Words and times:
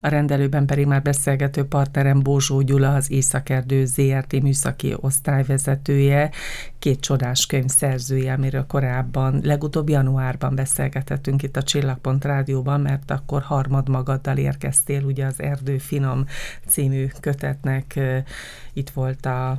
A 0.00 0.08
rendelőben 0.08 0.66
pedig 0.66 0.86
már 0.86 1.02
beszélgető 1.02 1.64
partnerem 1.64 2.22
Bózsó 2.22 2.60
Gyula, 2.60 2.94
az 2.94 3.10
Északerdő 3.10 3.84
ZRT 3.84 4.42
műszaki 4.42 4.94
osztályvezetője, 5.00 6.30
két 6.78 7.00
csodás 7.00 7.46
könyv 7.46 7.68
szerzője, 7.68 8.32
amiről 8.32 8.66
korábban, 8.66 9.40
legutóbb 9.42 9.88
januárban 9.88 10.54
beszélgetettünk 10.54 11.42
itt 11.42 11.56
a 11.56 11.62
Csillagpont 11.62 12.24
Rádióban, 12.24 12.80
mert 12.80 13.10
akkor 13.10 13.42
harmad 13.42 13.88
magaddal 13.88 14.36
érkeztél, 14.36 15.04
ugye 15.04 15.26
az 15.26 15.42
Erdő 15.42 15.78
Finom 15.78 16.24
című 16.66 17.06
kötetnek 17.20 18.00
itt 18.72 18.90
volt 18.90 19.26
a 19.26 19.58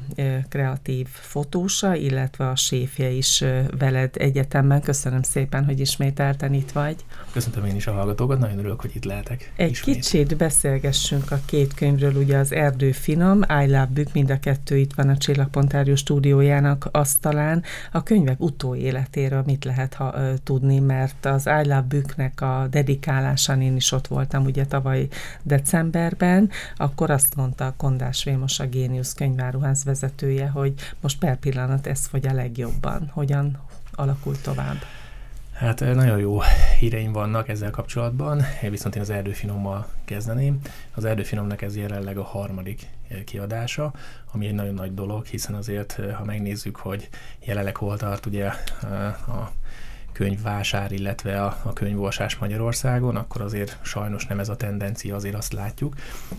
kreatív 0.49 1.07
fotósa, 1.07 1.95
illetve 1.95 2.49
a 2.49 2.55
séfje 2.55 3.09
is 3.09 3.43
veled 3.77 4.15
egyetemben. 4.17 4.81
Köszönöm 4.81 5.21
szépen, 5.21 5.65
hogy 5.65 5.79
ismételten 5.79 6.53
itt 6.53 6.71
vagy. 6.71 6.95
Köszönöm 7.31 7.65
én 7.65 7.75
is 7.75 7.87
a 7.87 7.91
hallgatókat, 7.91 8.39
nagyon 8.39 8.57
örülök, 8.57 8.81
hogy 8.81 8.91
itt 8.93 9.05
lehetek. 9.05 9.51
Egy 9.55 9.69
ismét. 9.69 9.95
kicsit 9.95 10.28
beszélgessünk 10.37 11.31
a 11.31 11.39
két 11.45 11.73
könyvről, 11.73 12.15
ugye 12.15 12.37
az 12.37 12.53
Erdő 12.53 12.91
Finom, 12.91 13.41
I 13.41 13.65
Love 13.65 13.89
Book, 13.93 14.13
mind 14.13 14.29
a 14.29 14.39
kettő 14.39 14.77
itt 14.77 14.93
van 14.93 15.09
a 15.09 15.17
Csillagpontárjú 15.17 15.95
stúdiójának 15.95 16.87
asztalán. 16.91 17.63
A 17.91 18.03
könyvek 18.03 18.39
utóéletéről 18.39 19.43
mit 19.45 19.65
lehet 19.65 19.93
ha, 19.93 20.13
ö, 20.15 20.33
tudni, 20.43 20.79
mert 20.79 21.25
az 21.25 21.45
I 21.45 21.67
Love 21.67 21.85
Booknek 21.89 22.41
a 22.41 22.67
dedikálásán 22.69 23.61
én 23.61 23.75
is 23.75 23.91
ott 23.91 24.07
voltam 24.07 24.45
ugye 24.45 24.65
tavaly 24.65 25.07
decemberben, 25.43 26.49
akkor 26.75 27.09
azt 27.09 27.35
mondta 27.35 27.65
a 27.65 27.73
Kondás 27.77 28.23
Vémos, 28.23 28.59
a 28.59 28.65
Génius 28.65 28.97
Julius 28.99 29.13
könyváruház 29.13 29.83
vezetője, 29.83 30.49
hogy 30.49 30.73
most 31.01 31.19
per 31.19 31.37
pillanat 31.37 31.87
ez 31.87 32.05
fogy 32.05 32.27
a 32.27 32.33
legjobban. 32.33 33.09
Hogyan 33.13 33.57
alakul 33.91 34.41
tovább? 34.41 34.77
Hát 35.59 35.81
eh, 35.81 35.95
nagyon 35.95 36.19
jó 36.19 36.41
híreim 36.79 37.11
vannak 37.11 37.47
ezzel 37.47 37.71
kapcsolatban, 37.71 38.41
viszont 38.69 38.95
én 38.95 39.01
az 39.01 39.09
Erdőfinommal 39.09 39.87
kezdeném. 40.05 40.59
Az 40.93 41.05
Erdőfinomnak 41.05 41.61
ez 41.61 41.77
jelenleg 41.77 42.17
a 42.17 42.23
harmadik 42.23 42.87
eh, 43.07 43.23
kiadása, 43.23 43.93
ami 44.31 44.47
egy 44.47 44.53
nagyon 44.53 44.73
nagy 44.73 44.93
dolog, 44.93 45.25
hiszen 45.25 45.55
azért, 45.55 45.99
eh, 45.99 46.15
ha 46.15 46.25
megnézzük, 46.25 46.75
hogy 46.75 47.09
jelenleg 47.45 47.75
hol 47.75 47.97
tart 47.97 48.25
ugye 48.25 48.45
a 49.27 49.51
könyvvásár, 50.11 50.91
illetve 50.91 51.43
a, 51.43 51.57
a 51.63 51.73
könyvolvasás 51.73 52.37
Magyarországon, 52.37 53.15
akkor 53.15 53.41
azért 53.41 53.77
sajnos 53.81 54.25
nem 54.25 54.39
ez 54.39 54.49
a 54.49 54.55
tendencia, 54.55 55.15
azért 55.15 55.35
azt 55.35 55.53
látjuk. 55.53 55.95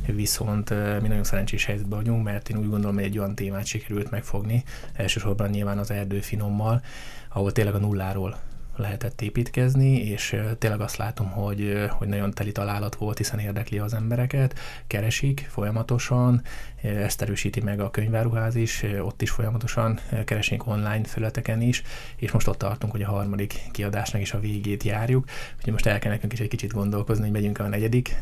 Viszont 0.07 0.71
mi 1.01 1.09
nagyon 1.09 1.25
szerencsés 1.25 1.65
helyzetben 1.65 1.99
vagyunk, 1.99 2.25
mert 2.25 2.49
én 2.49 2.57
úgy 2.57 2.69
gondolom, 2.69 2.95
hogy 2.97 3.05
egy 3.05 3.19
olyan 3.19 3.35
témát 3.35 3.67
sikerült 3.67 4.11
megfogni, 4.11 4.65
elsősorban 4.93 5.51
nyilván 5.51 5.79
az 5.79 5.91
erdőfinommal, 5.91 6.83
ahol 7.29 7.53
tényleg 7.53 7.75
a 7.75 7.79
nulláról 7.79 8.37
lehetett 8.81 9.21
építkezni, 9.21 9.97
és 9.97 10.37
tényleg 10.59 10.81
azt 10.81 10.97
látom, 10.97 11.31
hogy, 11.31 11.89
hogy 11.91 12.09
nagyon 12.09 12.31
teli 12.31 12.53
találat 12.53 12.95
volt, 12.95 13.17
hiszen 13.17 13.39
érdekli 13.39 13.79
az 13.79 13.95
embereket, 13.95 14.59
keresik 14.87 15.49
folyamatosan, 15.51 16.43
ezt 16.83 17.23
erősíti 17.23 17.61
meg 17.61 17.81
a 17.81 17.91
könyváruház 17.91 18.55
is, 18.55 18.85
ott 19.01 19.23
is 19.23 19.31
folyamatosan 19.31 20.01
keresünk 20.25 20.67
online 20.67 21.05
felületeken 21.05 21.63
is, 21.63 21.83
és 22.17 22.31
most 22.31 22.49
ott 22.49 22.59
tartunk, 22.59 22.93
hogy 22.93 23.03
a 23.03 23.11
harmadik 23.11 23.61
kiadásnak 23.71 24.21
is 24.21 24.33
a 24.33 24.41
végét 24.41 24.83
járjuk, 24.83 25.25
úgyhogy 25.57 25.73
most 25.73 25.87
el 25.87 25.99
kell 25.99 26.13
nekünk 26.13 26.33
is 26.33 26.41
egy 26.41 26.49
kicsit 26.49 26.73
gondolkozni, 26.73 27.23
hogy 27.23 27.33
megyünk 27.33 27.59
a 27.59 27.69
negyedik 27.69 28.17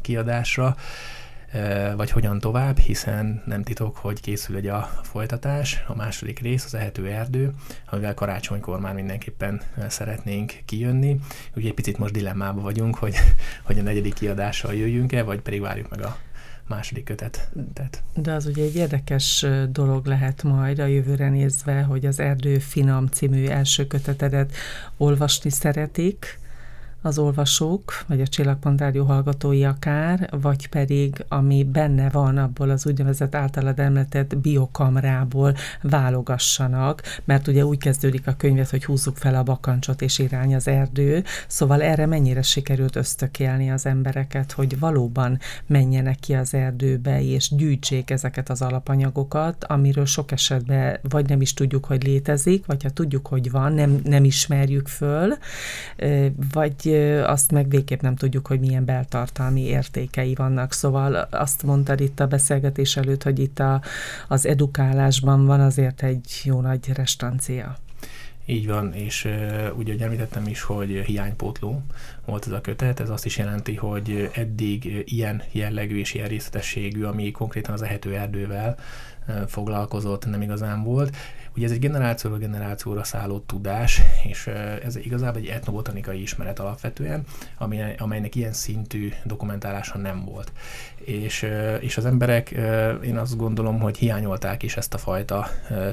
kiadásra, 0.00 0.76
vagy 1.96 2.10
hogyan 2.10 2.38
tovább, 2.38 2.78
hiszen 2.78 3.42
nem 3.46 3.62
titok, 3.62 3.96
hogy 3.96 4.20
készül 4.20 4.56
egy 4.56 4.66
a 4.66 5.00
folytatás, 5.02 5.84
a 5.86 5.94
második 5.94 6.38
rész, 6.38 6.64
az 6.64 6.74
ehető 6.74 7.06
erdő, 7.06 7.52
amivel 7.90 8.14
karácsonykor 8.14 8.80
már 8.80 8.94
mindenképpen 8.94 9.60
szeretnénk 9.88 10.52
kijönni. 10.64 11.20
Ugye 11.56 11.68
egy 11.68 11.74
picit 11.74 11.98
most 11.98 12.12
dilemmában 12.12 12.62
vagyunk, 12.62 12.96
hogy, 12.96 13.14
hogy 13.66 13.78
a 13.78 13.82
negyedik 13.82 14.14
kiadással 14.14 14.74
jöjjünk-e, 14.74 15.22
vagy 15.22 15.40
pedig 15.40 15.60
várjuk 15.60 15.90
meg 15.90 16.02
a 16.02 16.16
második 16.66 17.04
kötetet. 17.04 18.02
De 18.14 18.32
az 18.32 18.46
ugye 18.46 18.62
egy 18.62 18.76
érdekes 18.76 19.46
dolog 19.70 20.06
lehet 20.06 20.42
majd 20.42 20.78
a 20.78 20.86
jövőre 20.86 21.28
nézve, 21.28 21.82
hogy 21.82 22.06
az 22.06 22.20
Erdő 22.20 22.58
Finom 22.58 23.06
című 23.06 23.46
első 23.46 23.86
kötetedet 23.86 24.52
olvasni 24.96 25.50
szeretik, 25.50 26.38
az 27.04 27.18
olvasók, 27.18 28.04
vagy 28.06 28.20
a 28.20 28.26
Csillagpontrádió 28.26 29.04
hallgatói 29.04 29.64
akár, 29.64 30.28
vagy 30.40 30.68
pedig 30.68 31.24
ami 31.28 31.64
benne 31.64 32.10
van 32.10 32.38
abból 32.38 32.70
az 32.70 32.86
úgynevezett 32.86 33.34
általad 33.34 33.78
említett 33.78 34.36
biokamrából 34.36 35.54
válogassanak, 35.82 37.02
mert 37.24 37.46
ugye 37.46 37.64
úgy 37.64 37.78
kezdődik 37.78 38.26
a 38.26 38.34
könyvet, 38.36 38.70
hogy 38.70 38.84
húzzuk 38.84 39.16
fel 39.16 39.34
a 39.34 39.42
bakancsot 39.42 40.02
és 40.02 40.18
irány 40.18 40.54
az 40.54 40.68
erdő, 40.68 41.24
szóval 41.46 41.82
erre 41.82 42.06
mennyire 42.06 42.42
sikerült 42.42 42.96
ösztökélni 42.96 43.70
az 43.70 43.86
embereket, 43.86 44.52
hogy 44.52 44.78
valóban 44.78 45.38
menjenek 45.66 46.18
ki 46.18 46.34
az 46.34 46.54
erdőbe 46.54 47.22
és 47.22 47.54
gyűjtsék 47.54 48.10
ezeket 48.10 48.50
az 48.50 48.62
alapanyagokat, 48.62 49.64
amiről 49.64 50.06
sok 50.06 50.32
esetben 50.32 50.98
vagy 51.02 51.28
nem 51.28 51.40
is 51.40 51.54
tudjuk, 51.54 51.84
hogy 51.84 52.02
létezik, 52.02 52.66
vagy 52.66 52.82
ha 52.82 52.90
tudjuk, 52.90 53.26
hogy 53.26 53.50
van, 53.50 53.72
nem, 53.72 54.00
nem 54.04 54.24
ismerjük 54.24 54.88
föl, 54.88 55.34
vagy 56.52 56.93
azt 57.26 57.52
meg 57.52 57.68
végképp 57.68 58.00
nem 58.00 58.16
tudjuk, 58.16 58.46
hogy 58.46 58.60
milyen 58.60 58.84
beltartalmi 58.84 59.60
értékei 59.60 60.34
vannak. 60.34 60.72
Szóval 60.72 61.14
azt 61.30 61.62
mondtad 61.62 62.00
itt 62.00 62.20
a 62.20 62.26
beszélgetés 62.26 62.96
előtt, 62.96 63.22
hogy 63.22 63.38
itt 63.38 63.58
a, 63.58 63.82
az 64.28 64.46
edukálásban 64.46 65.46
van 65.46 65.60
azért 65.60 66.02
egy 66.02 66.40
jó 66.44 66.60
nagy 66.60 66.92
restancia. 66.94 67.76
Így 68.46 68.66
van, 68.66 68.92
és 68.92 69.28
ugye 69.76 70.04
említettem 70.04 70.46
is, 70.46 70.62
hogy 70.62 70.88
hiánypótló 70.88 71.82
volt 72.24 72.46
ez 72.46 72.52
a 72.52 72.60
kötet, 72.60 73.00
ez 73.00 73.10
azt 73.10 73.24
is 73.24 73.36
jelenti, 73.36 73.74
hogy 73.74 74.30
eddig 74.34 75.04
ilyen 75.04 75.42
jellegű 75.52 75.98
és 75.98 76.14
ilyen 76.14 76.28
részletességű, 76.28 77.02
ami 77.02 77.30
konkrétan 77.30 77.74
az 77.74 77.82
ehető 77.82 78.14
erdővel 78.14 78.76
foglalkozott, 79.46 80.26
nem 80.26 80.42
igazán 80.42 80.82
volt, 80.82 81.16
Ugye 81.56 81.66
ez 81.66 81.72
egy 81.72 81.78
generációra 81.78 82.36
generációra 82.36 83.04
szálló 83.04 83.38
tudás, 83.38 84.02
és 84.24 84.46
ez 84.84 84.96
igazából 84.96 85.40
egy 85.40 85.46
etnobotanikai 85.46 86.22
ismeret 86.22 86.58
alapvetően, 86.58 87.22
amelynek 87.98 88.34
ilyen 88.34 88.52
szintű 88.52 89.12
dokumentálása 89.24 89.98
nem 89.98 90.24
volt. 90.24 90.52
És, 90.94 91.46
és 91.80 91.96
az 91.96 92.06
emberek, 92.06 92.50
én 93.04 93.16
azt 93.16 93.36
gondolom, 93.36 93.78
hogy 93.80 93.96
hiányolták 93.96 94.62
is 94.62 94.76
ezt 94.76 94.94
a 94.94 94.98
fajta 94.98 95.48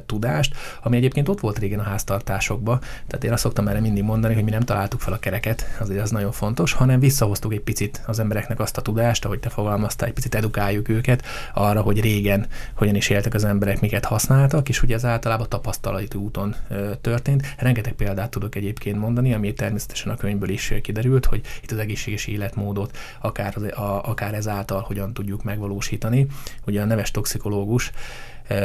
tudást, 0.06 0.56
ami 0.82 0.98
egyébként 0.98 1.30
ott 1.30 1.40
volt 1.40 1.60
régen 1.60 1.80
a 1.80 1.84
háztartásokban, 1.84 2.80
tehát 2.80 3.24
én 3.24 3.32
azt 3.32 3.42
szoktam 3.42 3.68
erre 3.68 3.80
mindig 3.80 4.04
mondani, 4.04 4.34
hogy 4.34 4.44
mi 4.44 4.52
nem 4.52 4.62
találtuk 4.62 5.00
fel 5.00 5.14
a 5.14 5.20
kereket, 5.20 5.78
azért 5.80 6.02
az 6.02 6.12
nagyon 6.12 6.32
fontos, 6.32 6.74
hanem 6.74 7.00
visszahoztuk 7.00 7.54
egy 7.54 7.62
picit 7.62 8.02
az 8.06 8.20
embereknek 8.20 8.60
azt 8.60 8.78
a 8.78 8.82
tudást, 8.82 9.26
ahogy 9.26 9.40
te 9.40 9.50
fogalmaztál, 9.50 10.08
egy 10.08 10.14
picit 10.14 10.36
edukáljuk 10.36 10.90
őket 10.90 11.26
arra, 11.54 11.82
hogy 11.82 12.02
régen 12.02 12.48
hogyan 12.74 12.96
is 12.96 13.10
éltek 13.10 13.34
az 13.34 13.44
emberek, 13.44 13.82
miket 13.82 14.06
használtak, 14.06 14.70
és 14.70 14.84
ugye 14.84 14.96
ez 14.96 15.06
általában 15.06 15.50
tapasztalati 15.52 16.18
úton 16.18 16.56
történt. 17.02 17.56
Rengeteg 17.58 17.94
példát 17.94 18.30
tudok 18.30 18.56
egyébként 18.56 18.98
mondani, 18.98 19.34
ami 19.34 19.54
természetesen 19.54 20.12
a 20.12 20.16
könyvből 20.16 20.50
is 20.50 20.74
kiderült, 20.82 21.26
hogy 21.26 21.42
itt 21.64 21.72
az 21.72 21.78
egészséges 21.78 22.28
életmódot 22.28 22.98
akár, 23.20 23.56
a, 23.74 24.10
akár 24.10 24.34
ezáltal 24.34 24.82
hogyan 24.82 25.14
tudjuk 25.14 25.44
megvalósítani. 25.44 26.28
Ugye 26.66 26.82
a 26.82 26.86
neves 26.86 27.12
toxikológus 27.12 27.92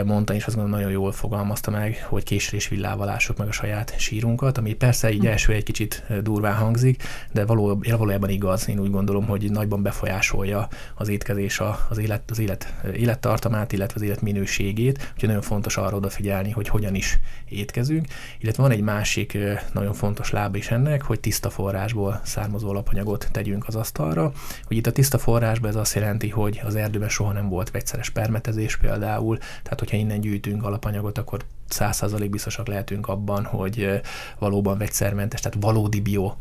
mondta, 0.05 0.35
és 0.35 0.47
azt 0.47 0.57
gondolom 0.57 0.81
nagyon 0.81 0.93
jól 0.93 1.13
fogalmazta 1.13 1.71
meg, 1.71 2.05
hogy 2.09 2.23
késre 2.23 2.57
és 2.57 2.69
villával 2.69 3.07
lássuk 3.07 3.37
meg 3.37 3.49
a 3.49 3.53
saját 3.53 3.95
sírunkat, 3.99 4.59
ami 4.59 4.75
persze 4.75 5.13
így 5.13 5.21
hm. 5.21 5.27
első 5.27 5.53
egy 5.53 5.63
kicsit 5.63 6.05
durván 6.23 6.55
hangzik, 6.55 7.03
de 7.33 7.45
való, 7.45 7.83
valójában 7.97 8.29
igaz. 8.29 8.69
Én 8.69 8.79
úgy 8.79 8.91
gondolom, 8.91 9.27
hogy 9.27 9.51
nagyban 9.51 9.83
befolyásolja 9.83 10.69
az 10.95 11.09
étkezés 11.09 11.61
az 11.89 11.99
élet, 11.99 12.31
az 12.31 12.39
élet 12.39 12.75
élettartamát, 12.97 13.73
illetve 13.73 13.95
az 14.01 14.07
élet 14.07 14.21
minőségét, 14.21 15.11
úgyhogy 15.13 15.29
nagyon 15.29 15.43
fontos 15.43 15.77
arra 15.77 15.97
odafigyelni, 15.97 16.51
hogy 16.51 16.69
hogyan 16.69 16.95
is 16.95 17.19
étkezünk. 17.49 18.07
Illetve 18.39 18.63
van 18.63 18.73
egy 18.73 18.81
másik 18.81 19.39
nagyon 19.73 19.93
fontos 19.93 20.31
lába 20.31 20.57
is 20.57 20.71
ennek, 20.71 21.03
hogy 21.03 21.21
tiszta 21.21 21.51
forrásból 21.51 22.21
származó 22.25 22.69
alapanyagot 22.69 23.29
tegyünk 23.33 23.69
az 23.69 23.75
asztalra. 23.75 24.33
Hogy 24.65 24.77
itt 24.77 24.87
a 24.87 24.93
tiszta 24.93 25.19
forrásban 25.19 25.71
ez 25.71 25.77
azt 25.77 25.95
jelenti, 25.95 26.29
hogy 26.29 26.61
az 26.65 26.75
erdőben 26.75 27.09
soha 27.09 27.33
nem 27.33 27.49
volt 27.49 27.71
vegyszeres 27.71 28.11
permetezés 28.11 28.77
például, 28.77 29.39
tehát 29.39 29.76
tehát, 29.77 29.93
hogyha 29.93 30.07
innen 30.07 30.21
gyűjtünk 30.21 30.65
alapanyagot, 30.65 31.19
akkor 31.19 31.45
100% 31.71 32.27
biztosak 32.31 32.67
lehetünk 32.67 33.09
abban, 33.09 33.45
hogy 33.45 34.01
valóban 34.39 34.79
vegyszermentes, 34.79 35.41
tehát 35.41 35.59
valódi 35.61 36.01
bio 36.01 36.35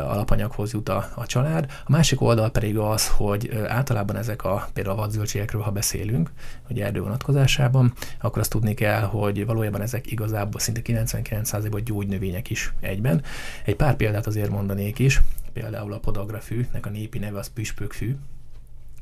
alapanyaghoz 0.00 0.72
jut 0.72 0.88
a, 0.88 1.10
a 1.14 1.26
család. 1.26 1.70
A 1.84 1.90
másik 1.90 2.20
oldal 2.20 2.50
pedig 2.50 2.78
az, 2.78 3.08
hogy 3.08 3.50
általában 3.68 4.16
ezek 4.16 4.44
a 4.44 4.68
például 4.72 4.96
a 4.96 5.00
vadzöltségekről, 5.00 5.62
ha 5.62 5.70
beszélünk, 5.70 6.30
ugye 6.70 6.84
erdő 6.84 7.00
vonatkozásában, 7.00 7.92
akkor 8.20 8.38
azt 8.38 8.50
tudni 8.50 8.74
kell, 8.74 9.02
hogy 9.02 9.46
valójában 9.46 9.80
ezek 9.80 10.10
igazából 10.10 10.60
szinte 10.60 10.80
99%-ban 10.84 11.84
gyógynövények 11.84 12.50
is 12.50 12.72
egyben. 12.80 13.22
Egy 13.64 13.76
pár 13.76 13.96
példát 13.96 14.26
azért 14.26 14.50
mondanék 14.50 14.98
is, 14.98 15.22
például 15.52 15.92
a 15.92 15.98
podagrafűnek 15.98 16.86
a 16.86 16.90
népi 16.90 17.18
neve 17.18 17.38
az 17.38 17.50
püspökfű, 17.54 18.16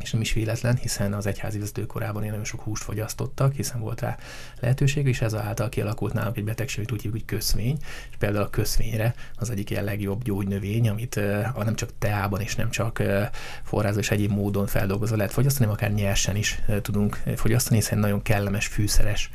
és 0.01 0.11
nem 0.11 0.21
is 0.21 0.33
véletlen, 0.33 0.77
hiszen 0.77 1.13
az 1.13 1.27
egyházi 1.27 1.59
vezető 1.59 1.87
korában 1.87 2.25
nagyon 2.25 2.45
sok 2.45 2.61
húst 2.61 2.83
fogyasztottak, 2.83 3.55
hiszen 3.55 3.81
volt 3.81 4.01
rá 4.01 4.17
lehetőség, 4.61 5.07
és 5.07 5.21
ez 5.21 5.35
által 5.35 5.69
kialakult 5.69 6.13
nálunk 6.13 6.37
egy 6.37 6.45
betegség, 6.45 6.89
úgy 6.93 7.03
hívjuk, 7.03 7.13
hogy 7.13 7.25
köszvény, 7.25 7.77
és 8.11 8.17
például 8.19 8.45
a 8.45 8.51
köszvényre 8.51 9.15
az 9.37 9.51
egyik 9.51 9.81
legjobb 9.81 10.23
gyógynövény, 10.23 10.89
amit 10.89 11.17
uh, 11.17 11.65
nem 11.65 11.75
csak 11.75 11.91
teában 11.99 12.41
és 12.41 12.55
nem 12.55 12.71
csak 12.71 12.99
uh, 13.01 13.23
forrázó 13.63 13.99
és 13.99 14.11
egyéb 14.11 14.31
módon 14.31 14.67
feldolgozva 14.67 15.17
lehet 15.17 15.33
fogyasztani, 15.33 15.67
hanem 15.67 15.81
akár 15.83 15.99
nyersen 15.99 16.37
is 16.37 16.63
tudunk 16.83 17.23
fogyasztani, 17.37 17.77
hiszen 17.77 17.99
nagyon 17.99 18.23
kellemes, 18.23 18.67
fűszeres 18.67 19.31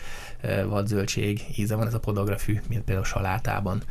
vadzöldség 0.65 1.41
íze 1.55 1.75
van, 1.75 1.87
ez 1.87 1.93
a 1.93 1.99
podagrafű, 1.99 2.59
mint 2.67 2.83
például 2.83 3.05
a 3.05 3.09
salátában 3.09 3.83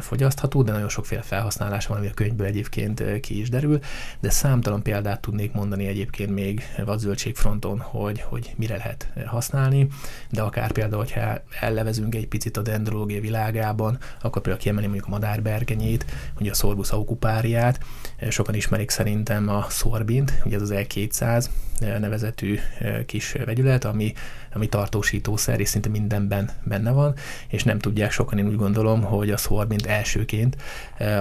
fogyasztható, 0.00 0.62
de 0.62 0.72
nagyon 0.72 0.88
sokféle 0.88 1.22
felhasználása 1.22 1.88
van, 1.88 1.98
ami 1.98 2.06
a 2.06 2.14
könyvből 2.14 2.46
egyébként 2.46 3.20
ki 3.20 3.40
is 3.40 3.48
derül, 3.48 3.78
de 4.20 4.30
számtalan 4.30 4.82
példát 4.82 5.20
tudnék 5.20 5.52
mondani 5.52 5.86
egyébként 5.86 6.30
még 6.30 6.62
vadzöldség 6.84 7.36
fronton, 7.36 7.78
hogy, 7.78 8.20
hogy 8.20 8.52
mire 8.56 8.76
lehet 8.76 9.08
használni, 9.26 9.88
de 10.30 10.42
akár 10.42 10.72
például, 10.72 11.02
hogyha 11.02 11.40
ellevezünk 11.60 12.14
egy 12.14 12.28
picit 12.28 12.56
a 12.56 12.62
dendrológia 12.62 13.20
világában, 13.20 13.98
akkor 14.20 14.42
például 14.42 14.62
kiemelni 14.62 14.86
mondjuk 14.86 15.08
a 15.08 15.14
madárbergenyét, 15.14 16.04
ugye 16.40 16.50
a 16.50 16.54
Sorbus 16.54 16.90
aukupáriát, 16.90 17.80
sokan 18.28 18.54
ismerik 18.54 18.90
szerintem 18.90 19.48
a 19.48 19.66
szorbint, 19.68 20.42
ugye 20.44 20.56
ez 20.56 20.62
az 20.62 20.72
E200 20.74 21.46
nevezetű 21.80 22.58
kis 23.06 23.32
vegyület, 23.44 23.84
ami, 23.84 24.12
ami 24.52 24.68
tartósítószer, 24.68 25.60
és 25.60 25.68
szinte 25.68 25.88
mindenben 25.88 26.50
benne 26.62 26.90
van, 26.90 27.14
és 27.48 27.64
nem 27.64 27.78
tudják 27.78 28.10
sokan, 28.10 28.38
én 28.38 28.46
úgy 28.46 28.56
gondolom, 28.56 29.02
hogy 29.02 29.30
a 29.30 29.36
szor 29.36 29.66
mint 29.66 29.86
elsőként 29.86 30.56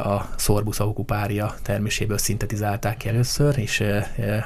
a 0.03 0.29
Sorbus 0.37 0.79
aukupária 0.79 1.55
terméséből 1.61 2.17
szintetizálták 2.17 2.97
ki 2.97 3.07
először, 3.07 3.57
és 3.57 3.83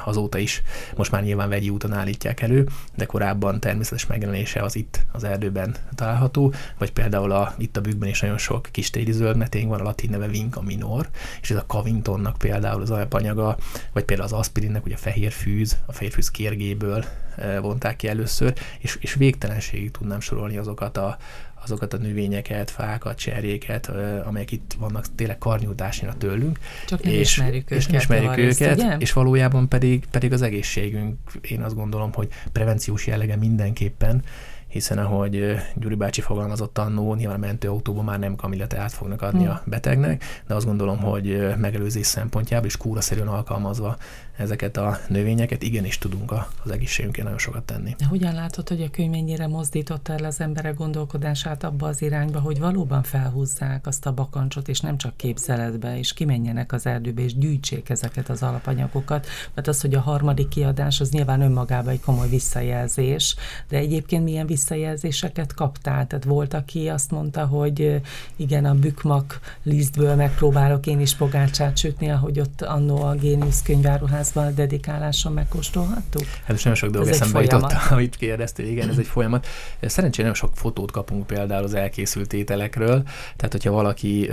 azóta 0.05 0.37
is 0.37 0.61
most 0.95 1.11
már 1.11 1.23
nyilván 1.23 1.49
vegyi 1.49 1.69
úton 1.69 1.93
állítják 1.93 2.41
elő, 2.41 2.67
de 2.95 3.05
korábban 3.05 3.59
természetes 3.59 4.05
megjelenése 4.05 4.61
az 4.61 4.75
itt 4.75 5.05
az 5.11 5.23
erdőben 5.23 5.75
található, 5.95 6.53
vagy 6.77 6.91
például 6.91 7.31
a, 7.31 7.53
itt 7.57 7.77
a 7.77 7.81
bükkben 7.81 8.09
is 8.09 8.21
nagyon 8.21 8.37
sok 8.37 8.67
kis 8.71 8.89
téli 8.89 9.11
zöldmetény 9.11 9.67
van, 9.67 9.79
a 9.79 9.83
latin 9.83 10.09
neve 10.09 10.27
Vinca 10.27 10.61
minor, 10.61 11.09
és 11.41 11.51
ez 11.51 11.57
a 11.57 11.65
Cavintonnak 11.65 12.37
például 12.37 12.81
az 12.81 12.91
alapanyaga, 12.91 13.57
vagy 13.93 14.03
például 14.03 14.27
az 14.27 14.39
aspirinnek, 14.39 14.85
ugye 14.85 14.95
a 14.95 14.97
fehér 14.97 15.31
fűz, 15.31 15.77
a 15.85 15.93
fűz 16.09 16.31
kérgéből 16.31 17.05
vonták 17.61 17.95
ki 17.95 18.07
először, 18.07 18.53
és, 18.79 18.97
és 18.99 19.13
végtelenségig 19.13 19.91
tudnám 19.91 20.19
sorolni 20.19 20.57
azokat 20.57 20.97
a, 20.97 21.17
azokat 21.63 21.93
a 21.93 21.97
növényeket, 21.97 22.71
fákat, 22.71 23.17
cserjéket, 23.17 23.91
amelyek 24.25 24.51
itt 24.51 24.75
vannak 24.79 25.05
tényleg 25.15 25.37
karnyújtásnyira 25.37 26.13
tőlünk. 26.17 26.59
Csak 26.87 27.03
nem 27.03 27.13
és, 27.13 27.19
ismerjük 27.19 27.71
őket. 27.71 27.77
És 27.77 27.85
nem 27.85 27.95
ismerjük 27.95 28.37
őket, 28.37 28.77
ugye? 28.77 28.95
és 28.97 29.13
valójában 29.13 29.67
pedig, 29.67 30.05
pedig 30.11 30.33
az 30.33 30.41
egészségünk, 30.41 31.17
én 31.41 31.61
azt 31.61 31.75
gondolom, 31.75 32.13
hogy 32.13 32.27
prevenciós 32.51 33.07
jellege 33.07 33.35
mindenképpen, 33.35 34.23
hiszen 34.67 34.97
ahogy 34.97 35.55
Gyuri 35.75 35.95
bácsi 35.95 36.21
fogalmazott 36.21 36.77
annó, 36.77 37.15
nyilván 37.15 37.35
a 37.35 37.45
mentőautóban 37.45 38.03
már 38.03 38.19
nem 38.19 38.35
át 38.77 38.91
fognak 38.91 39.21
adni 39.21 39.43
hmm. 39.43 39.51
a 39.51 39.61
betegnek, 39.65 40.23
de 40.47 40.53
azt 40.55 40.65
gondolom, 40.65 40.97
hogy 40.97 41.55
megelőzés 41.57 42.05
szempontjából 42.05 42.67
és 42.67 42.77
kúraszerűen 42.77 43.27
alkalmazva 43.27 43.97
ezeket 44.37 44.77
a 44.77 44.97
növényeket, 45.07 45.63
igenis 45.63 45.97
tudunk 45.97 46.31
az 46.63 46.71
egészségünkért 46.71 47.23
nagyon 47.23 47.39
sokat 47.39 47.63
tenni. 47.63 47.95
De 47.97 48.05
hogyan 48.05 48.33
látod, 48.33 48.67
hogy 48.67 48.81
a 48.81 48.89
könyv 48.89 49.09
mennyire 49.09 49.47
mozdította 49.47 50.13
el 50.13 50.23
az 50.23 50.39
emberek 50.39 50.75
gondolkodását 50.75 51.63
abba 51.63 51.87
az 51.87 52.01
irányba, 52.01 52.39
hogy 52.39 52.59
valóban 52.59 53.03
felhúzzák 53.03 53.87
azt 53.87 54.05
a 54.05 54.11
bakancsot, 54.11 54.67
és 54.67 54.79
nem 54.79 54.97
csak 54.97 55.17
képzeletbe, 55.17 55.97
és 55.97 56.13
kimenjenek 56.13 56.73
az 56.73 56.85
erdőbe, 56.85 57.21
és 57.21 57.37
gyűjtsék 57.37 57.89
ezeket 57.89 58.29
az 58.29 58.43
alapanyagokat, 58.43 59.27
mert 59.53 59.67
az, 59.67 59.81
hogy 59.81 59.93
a 59.93 59.99
harmadik 59.99 60.47
kiadás, 60.47 60.99
az 60.99 61.09
nyilván 61.09 61.41
önmagában 61.41 61.93
egy 61.93 62.01
komoly 62.01 62.29
visszajelzés, 62.29 63.35
de 63.69 63.77
egyébként 63.77 64.23
milyen 64.23 64.45
visszajelzéseket 64.57 65.53
kaptál? 65.53 66.07
Tehát 66.07 66.23
volt, 66.23 66.53
aki 66.53 66.87
azt 66.87 67.11
mondta, 67.11 67.45
hogy 67.45 68.01
igen, 68.35 68.65
a 68.65 68.73
bükmak 68.73 69.39
lisztből 69.63 70.15
megpróbálok 70.15 70.85
én 70.85 70.99
is 70.99 71.15
pogácsát 71.15 71.77
sütni, 71.77 72.09
ahogy 72.09 72.39
ott 72.39 72.61
annó 72.61 73.03
a 73.03 73.13
Géniusz 73.13 73.61
könyváruház 73.61 74.15
házban 74.17 74.45
a 74.45 74.51
dedikáláson 74.51 75.33
megkóstolhattuk? 75.33 76.25
Hát 76.25 76.47
most 76.47 76.63
nagyon 76.63 76.79
sok 76.79 76.89
dolog 76.89 77.07
eszembe 77.07 77.41
jutott, 77.41 77.71
amit 77.89 78.15
kérdeztél, 78.15 78.67
igen, 78.67 78.89
ez 78.89 78.97
egy 78.97 79.07
folyamat. 79.07 79.47
Szerencsére 79.81 80.27
nagyon 80.27 80.47
sok 80.47 80.57
fotót 80.57 80.91
kapunk 80.91 81.27
például 81.27 81.63
az 81.63 81.73
elkészült 81.73 82.33
ételekről, 82.33 83.03
tehát 83.35 83.51
hogyha 83.51 83.71
valaki 83.71 84.29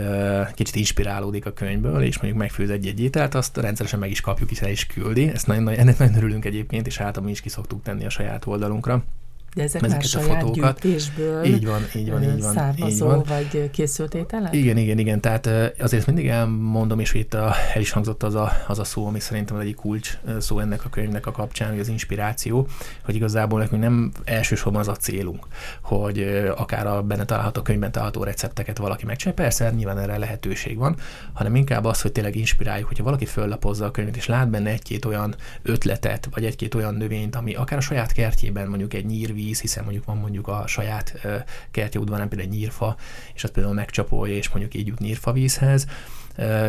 kicsit 0.55 0.75
inspirálódik 0.75 1.47
a 1.47 1.53
könyvből, 1.53 2.03
és 2.03 2.19
mondjuk 2.19 2.43
megfőz 2.43 2.71
egy-egy 2.71 3.01
ételt, 3.01 3.35
azt 3.35 3.57
rendszeresen 3.57 3.99
meg 3.99 4.11
is 4.11 4.21
kapjuk, 4.21 4.61
el 4.61 4.71
is 4.71 4.87
küldi. 4.87 5.29
Ezt 5.29 5.47
nagyon, 5.47 5.69
ennek 5.69 5.99
nagyon 5.99 6.15
örülünk 6.15 6.45
egyébként, 6.45 6.87
és 6.87 6.97
hát 6.97 7.21
mi 7.21 7.31
is 7.31 7.41
ki 7.41 7.49
szoktuk 7.49 7.83
tenni 7.83 8.05
a 8.05 8.11
saját 8.11 8.47
oldalunkra. 8.47 9.05
De 9.55 9.63
ezek 9.63 9.81
már 9.81 10.03
saját 10.03 10.43
fotókat. 10.43 10.81
gyűjtésből 10.81 11.45
így 11.45 11.67
van, 11.67 11.83
így 11.95 12.11
van, 12.11 12.23
így 12.23 12.41
van, 12.43 12.53
származó, 12.53 12.93
így 12.93 12.99
van. 12.99 13.23
vagy 13.29 13.71
készült 13.71 14.15
ételek? 14.15 14.55
Igen, 14.55 14.77
igen, 14.77 14.99
igen. 14.99 15.21
Tehát 15.21 15.51
azért 15.79 16.07
mindig 16.07 16.29
elmondom, 16.29 17.01
és 17.01 17.15
itt 17.15 17.35
a, 17.35 17.55
el 17.75 17.81
is 17.81 17.91
hangzott 17.91 18.23
az 18.23 18.35
a, 18.35 18.53
az 18.67 18.79
a 18.79 18.85
szó, 18.85 19.07
ami 19.07 19.21
szerintem 19.21 19.57
az 19.57 19.63
egyik 19.63 19.77
kulcs 19.77 20.19
szó 20.39 20.59
ennek 20.59 20.85
a 20.85 20.89
könyvnek 20.89 21.27
a 21.27 21.31
kapcsán, 21.31 21.71
hogy 21.71 21.79
az 21.79 21.89
inspiráció, 21.89 22.67
hogy 23.05 23.15
igazából 23.15 23.59
nekünk 23.59 23.83
nem 23.83 24.13
elsősorban 24.25 24.81
az 24.81 24.89
a 24.89 24.95
célunk, 24.95 25.47
hogy 25.83 26.49
akár 26.57 26.87
a 26.87 27.03
benne 27.03 27.25
található 27.25 27.63
könyvben 27.63 27.93
található 27.93 28.23
recepteket 28.23 28.79
valaki 28.79 29.05
megcsinálja. 29.05 29.43
Persze, 29.43 29.71
nyilván 29.71 29.99
erre 29.99 30.19
lehetőség 30.19 30.77
van, 30.77 30.97
hanem 31.33 31.55
inkább 31.55 31.85
az, 31.85 32.01
hogy 32.01 32.13
tényleg 32.13 32.37
inspiráljuk, 32.37 32.89
hogyha 32.89 33.05
valaki 33.05 33.27
föllapozza 33.27 33.85
a 33.85 33.91
könyvet, 33.91 34.17
és 34.17 34.27
lát 34.27 34.49
benne 34.51 34.71
egy-két 34.71 35.05
olyan 35.05 35.35
ötletet, 35.63 36.29
vagy 36.31 36.45
egy-két 36.45 36.75
olyan 36.75 36.95
növényt, 36.95 37.37
ami 37.37 37.55
akár 37.55 37.79
a 37.79 37.83
saját 37.83 38.13
kertjében 38.13 38.69
mondjuk 38.69 38.95
egy 38.95 39.07
nyírvi 39.07 39.44
víz, 39.45 39.61
hiszen 39.61 39.85
mondjuk 39.85 40.05
van 40.05 40.17
mondjuk 40.17 40.49
a 40.49 40.65
saját 40.67 41.27
kertje 41.71 42.01
udvarán 42.01 42.29
például 42.29 42.51
nyírfa, 42.51 42.97
és 43.35 43.45
azt 43.45 43.53
például 43.53 43.75
megcsapolja, 43.75 44.35
és 44.35 44.49
mondjuk 44.49 44.75
így 44.75 44.87
jut 44.87 44.99
nyírfavízhez, 44.99 45.87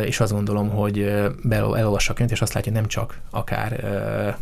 és 0.04 0.20
azt 0.20 0.32
gondolom, 0.32 0.68
hogy 0.68 1.00
elolvassa 1.50 2.12
a 2.12 2.14
könyvet, 2.14 2.34
és 2.34 2.40
azt 2.40 2.52
látja, 2.52 2.72
hogy 2.72 2.80
nem 2.80 2.90
csak 2.90 3.20
akár 3.30 3.84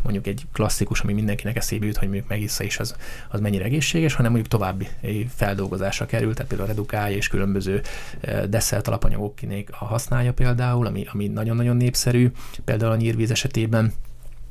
mondjuk 0.03 0.27
egy 0.27 0.47
klasszikus, 0.53 1.01
ami 1.01 1.13
mindenkinek 1.13 1.57
eszébe 1.57 1.87
jut, 1.87 1.97
hogy 1.97 2.09
mondjuk 2.09 2.29
megissza, 2.29 2.65
és 2.65 2.79
az, 2.79 2.97
az 3.29 3.41
mennyire 3.41 3.65
egészséges, 3.65 4.15
hanem 4.15 4.31
mondjuk 4.33 4.53
további 4.53 4.89
feldolgozásra 5.35 6.07
kerül, 6.07 6.33
tehát 6.33 6.49
például 6.49 6.69
redukálja 6.69 7.17
és 7.17 7.29
különböző 7.29 7.83
desszert 8.49 8.89
alapanyagok 8.89 9.35
a 9.71 9.85
használja 9.85 10.33
például, 10.33 10.87
ami, 10.87 11.07
ami 11.13 11.29
nagyon-nagyon 11.29 11.77
népszerű, 11.77 12.33
például 12.65 12.93
a 12.93 12.97
nyírvíz 12.97 13.31
esetében, 13.31 13.93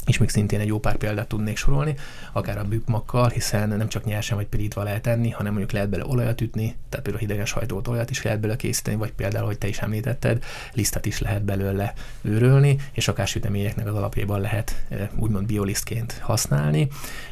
és 0.05 0.17
még 0.17 0.29
szintén 0.29 0.59
egy 0.59 0.67
jó 0.67 0.79
pár 0.79 0.95
példát 0.95 1.27
tudnék 1.27 1.57
sorolni, 1.57 1.95
akár 2.31 2.57
a 2.57 2.63
bükmakkal, 2.63 3.29
hiszen 3.29 3.69
nem 3.69 3.87
csak 3.87 4.05
nyersen 4.05 4.37
vagy 4.37 4.47
pirítva 4.47 4.83
lehet 4.83 5.07
enni, 5.07 5.29
hanem 5.29 5.51
mondjuk 5.51 5.71
lehet 5.71 5.89
bele 5.89 6.05
olajat 6.05 6.41
ütni, 6.41 6.75
tehát 6.89 7.05
például 7.05 7.17
hidegen 7.17 7.45
sajtót 7.45 7.87
olajat 7.87 8.09
is 8.09 8.21
lehet 8.21 8.39
bele 8.39 8.55
készíteni, 8.55 8.97
vagy 8.97 9.11
például, 9.11 9.45
hogy 9.45 9.57
te 9.57 9.67
is 9.67 9.79
említetted, 9.79 10.43
lisztet 10.73 11.05
is 11.05 11.19
lehet 11.19 11.43
belőle 11.43 11.93
őrölni, 12.21 12.77
és 12.91 13.07
akár 13.07 13.27
süteményeknek 13.27 13.87
az 13.87 13.95
alapjában 13.95 14.41
lehet 14.41 14.83
eh, 14.89 15.09
úgymond 15.15 15.45
biolisztként 15.45 16.17
használni. 16.21 16.87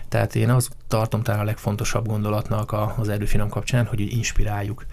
Tehát 0.10 0.36
én 0.36 0.50
azt 0.50 0.72
tartom 0.88 1.24
talán 1.24 1.40
a 1.40 1.44
legfontosabb 1.44 2.08
gondolatnak 2.08 2.75
az 2.98 3.10
erdőfinom 3.10 3.50
kapcsán, 3.50 3.86
hogy 3.86 4.00
inspiráljuk 4.00 4.86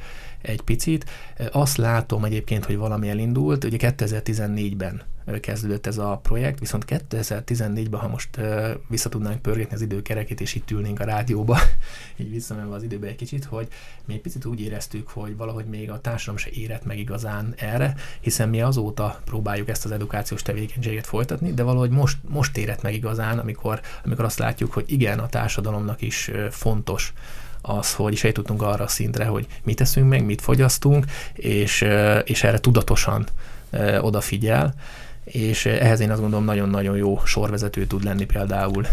egy 0.42 0.61
picit. 0.61 1.11
Azt 1.52 1.76
látom 1.76 2.25
egyébként, 2.25 2.64
hogy 2.64 2.76
valami 2.76 3.09
elindult. 3.09 3.64
Ugye 3.64 3.76
2014-ben 3.80 5.02
kezdődött 5.40 5.87
ez 5.87 5.99
a 5.99 6.21
projekt, 6.23 6.59
viszont 6.59 6.85
2014-ben, 6.88 8.00
ha 8.00 8.09
most 8.09 8.40
vissza 8.88 9.09
tudnánk 9.09 9.42
pörgetni 9.42 9.75
az 9.75 9.80
időkerekét, 9.80 10.40
és 10.40 10.54
itt 10.54 10.71
ülnénk 10.71 11.00
a 11.00 11.04
rádióba, 11.04 11.59
így 12.21 12.30
visszamenve 12.30 12.75
az 12.75 12.83
időbe 12.83 13.07
egy 13.07 13.16
kicsit, 13.16 13.45
hogy 13.45 13.68
mi 14.04 14.14
egy 14.14 14.21
picit 14.21 14.45
úgy 14.45 14.61
éreztük, 14.61 15.09
hogy 15.09 15.37
valahogy 15.37 15.64
még 15.64 15.90
a 15.90 16.00
társadalom 16.00 16.40
se 16.40 16.50
érett 16.50 16.85
meg 16.85 16.99
igazán 16.99 17.54
erre, 17.57 17.95
hiszen 18.21 18.49
mi 18.49 18.61
azóta 18.61 19.21
próbáljuk 19.25 19.68
ezt 19.68 19.85
az 19.85 19.90
edukációs 19.90 20.42
tevékenységet 20.42 21.07
folytatni, 21.07 21.52
de 21.52 21.62
valahogy 21.62 21.90
most, 21.90 22.18
most 22.28 22.57
érett 22.57 22.83
meg 22.83 22.95
igazán, 22.95 23.38
amikor, 23.38 23.80
amikor 24.04 24.25
azt 24.25 24.38
látjuk, 24.38 24.73
hogy 24.73 24.85
igen, 24.87 25.18
a 25.18 25.28
társadalomnak 25.28 26.02
is 26.02 26.30
fontos 26.50 27.12
az, 27.62 27.94
hogy 27.94 28.12
is 28.12 28.22
eljutottunk 28.22 28.62
arra 28.62 28.84
a 28.84 28.88
szintre, 28.88 29.24
hogy 29.24 29.46
mit 29.62 29.76
teszünk 29.76 30.08
meg, 30.08 30.24
mit 30.24 30.40
fogyasztunk, 30.40 31.04
és, 31.34 31.84
és 32.24 32.42
erre 32.42 32.58
tudatosan 32.58 33.26
odafigyel, 34.00 34.74
és 35.24 35.66
ehhez 35.66 36.00
én 36.00 36.10
azt 36.10 36.20
gondolom 36.20 36.44
nagyon-nagyon 36.44 36.96
jó 36.96 37.20
sorvezető 37.24 37.86
tud 37.86 38.04
lenni 38.04 38.24
például 38.24 38.86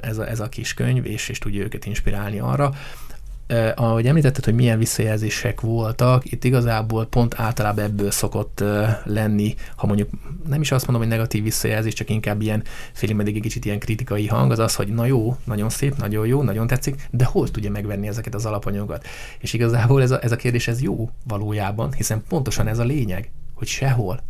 ez 0.00 0.18
a, 0.18 0.28
ez 0.28 0.40
a 0.40 0.48
kis 0.48 0.74
könyv, 0.74 1.06
és, 1.06 1.28
és 1.28 1.38
tudja 1.38 1.62
őket 1.62 1.86
inspirálni 1.86 2.38
arra, 2.38 2.72
eh, 3.52 3.72
ahogy 3.74 4.06
említetted, 4.06 4.44
hogy 4.44 4.54
milyen 4.54 4.78
visszajelzések 4.78 5.60
voltak, 5.60 6.32
itt 6.32 6.44
igazából 6.44 7.06
pont 7.06 7.34
általában 7.38 7.84
ebből 7.84 8.10
szokott 8.10 8.60
eh, 8.60 8.96
lenni, 9.04 9.54
ha 9.76 9.86
mondjuk 9.86 10.08
nem 10.48 10.60
is 10.60 10.72
azt 10.72 10.86
mondom, 10.86 11.02
hogy 11.08 11.16
negatív 11.16 11.42
visszajelzés, 11.42 11.94
csak 11.94 12.10
inkább 12.10 12.40
ilyen 12.40 12.62
félig 12.92 13.20
egy 13.28 13.40
kicsit 13.40 13.64
ilyen 13.64 13.78
kritikai 13.78 14.26
hang, 14.26 14.50
az 14.50 14.58
az, 14.58 14.74
hogy 14.74 14.88
na 14.88 15.04
jó, 15.04 15.36
nagyon 15.44 15.70
szép, 15.70 15.96
nagyon 15.96 16.26
jó, 16.26 16.42
nagyon 16.42 16.66
tetszik, 16.66 17.08
de 17.10 17.24
hol 17.24 17.50
tudja 17.50 17.70
megvenni 17.70 18.08
ezeket 18.08 18.34
az 18.34 18.46
alapanyagokat? 18.46 19.06
És 19.38 19.52
igazából 19.52 20.02
ez 20.02 20.10
a, 20.10 20.22
ez 20.22 20.32
a 20.32 20.36
kérdés 20.36 20.68
ez 20.68 20.82
jó 20.82 21.10
valójában, 21.24 21.92
hiszen 21.92 22.22
pontosan 22.28 22.66
ez 22.66 22.78
a 22.78 22.84
lényeg, 22.84 23.30
hogy 23.54 23.66
sehol 23.66 24.20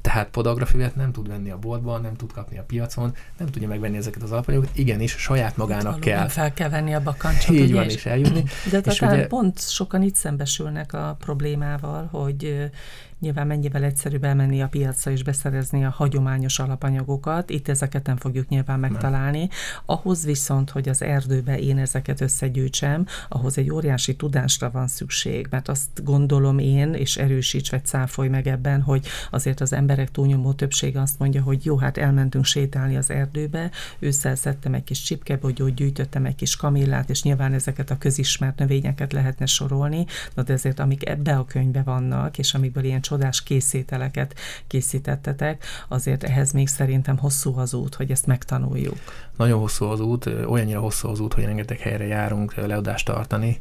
Tehát 0.00 0.28
podagrafüvet 0.28 0.96
nem 0.96 1.12
tud 1.12 1.28
venni 1.28 1.50
a 1.50 1.58
boltban, 1.58 2.00
nem 2.00 2.14
tud 2.14 2.32
kapni 2.32 2.58
a 2.58 2.62
piacon, 2.62 3.14
nem 3.38 3.48
tudja 3.48 3.68
megvenni 3.68 3.96
ezeket 3.96 4.22
az 4.22 4.32
alapanyagokat, 4.32 4.76
igenis 4.76 5.10
saját 5.10 5.56
magának 5.56 5.96
itt 5.96 6.02
kell. 6.02 6.28
fel 6.28 6.52
kell 6.52 6.68
venni 6.68 6.94
a 6.94 7.02
bakancsot. 7.02 7.54
Így 7.54 7.72
van, 7.72 7.84
és 7.84 8.06
eljutni. 8.06 8.44
De 8.70 8.78
és 8.78 9.00
ugye, 9.00 9.26
pont 9.26 9.60
sokan 9.60 10.02
itt 10.02 10.14
szembesülnek 10.14 10.92
a 10.92 11.16
problémával, 11.18 12.06
hogy 12.06 12.70
Nyilván 13.20 13.46
mennyivel 13.46 13.82
egyszerűbb 13.82 14.24
elmenni 14.24 14.62
a 14.62 14.68
piacra 14.68 15.10
és 15.10 15.22
beszerezni 15.22 15.84
a 15.84 15.90
hagyományos 15.90 16.58
alapanyagokat, 16.58 17.50
itt 17.50 17.68
ezeket 17.68 18.06
nem 18.06 18.16
fogjuk 18.16 18.48
nyilván 18.48 18.80
megtalálni. 18.80 19.48
Ahhoz 19.86 20.24
viszont, 20.24 20.70
hogy 20.70 20.88
az 20.88 21.02
erdőbe 21.02 21.58
én 21.58 21.78
ezeket 21.78 22.20
összegyűjtsem, 22.20 23.06
ahhoz 23.28 23.58
egy 23.58 23.70
óriási 23.70 24.16
tudásra 24.16 24.70
van 24.70 24.86
szükség, 24.86 25.46
mert 25.50 25.68
azt 25.68 26.04
gondolom 26.04 26.58
én, 26.58 26.94
és 26.94 27.16
erősíts 27.16 27.70
vagy 27.70 27.84
cáfolj 27.84 28.28
meg 28.28 28.46
ebben, 28.46 28.82
hogy 28.82 29.06
azért 29.30 29.60
az 29.60 29.72
emberek 29.72 30.10
túlnyomó 30.10 30.52
többsége 30.52 31.00
azt 31.00 31.18
mondja, 31.18 31.42
hogy 31.42 31.64
jó, 31.64 31.76
hát 31.76 31.98
elmentünk 31.98 32.44
sétálni 32.44 32.96
az 32.96 33.10
erdőbe, 33.10 33.70
ősszel 33.98 34.34
szedtem 34.34 34.74
egy 34.74 34.84
kis 34.84 35.02
csipkebogyót, 35.02 35.74
gyűjtöttem 35.74 36.24
egy 36.24 36.34
kis 36.34 36.56
kamillát, 36.56 37.10
és 37.10 37.22
nyilván 37.22 37.52
ezeket 37.52 37.90
a 37.90 37.98
közismert 37.98 38.58
növényeket 38.58 39.12
lehetne 39.12 39.46
sorolni, 39.46 40.06
de 40.34 40.52
ezért 40.52 40.80
amik 40.80 41.08
ebbe 41.08 41.36
a 41.36 41.44
könyvbe 41.44 41.82
vannak, 41.82 42.38
és 42.38 42.54
amikből 42.54 42.84
ilyen 42.84 43.06
csodás 43.08 43.42
készételeket 43.42 44.34
készítettetek, 44.66 45.64
azért 45.88 46.24
ehhez 46.24 46.52
még 46.52 46.68
szerintem 46.68 47.18
hosszú 47.18 47.58
az 47.58 47.74
út, 47.74 47.94
hogy 47.94 48.10
ezt 48.10 48.26
megtanuljuk. 48.26 48.96
Nagyon 49.36 49.60
hosszú 49.60 49.84
az 49.84 50.00
út, 50.00 50.26
olyannyira 50.46 50.80
hosszú 50.80 51.08
az 51.08 51.20
út, 51.20 51.34
hogy 51.34 51.44
rengeteg 51.44 51.78
helyre 51.78 52.06
járunk 52.06 52.54
leadást 52.54 53.06
tartani, 53.06 53.58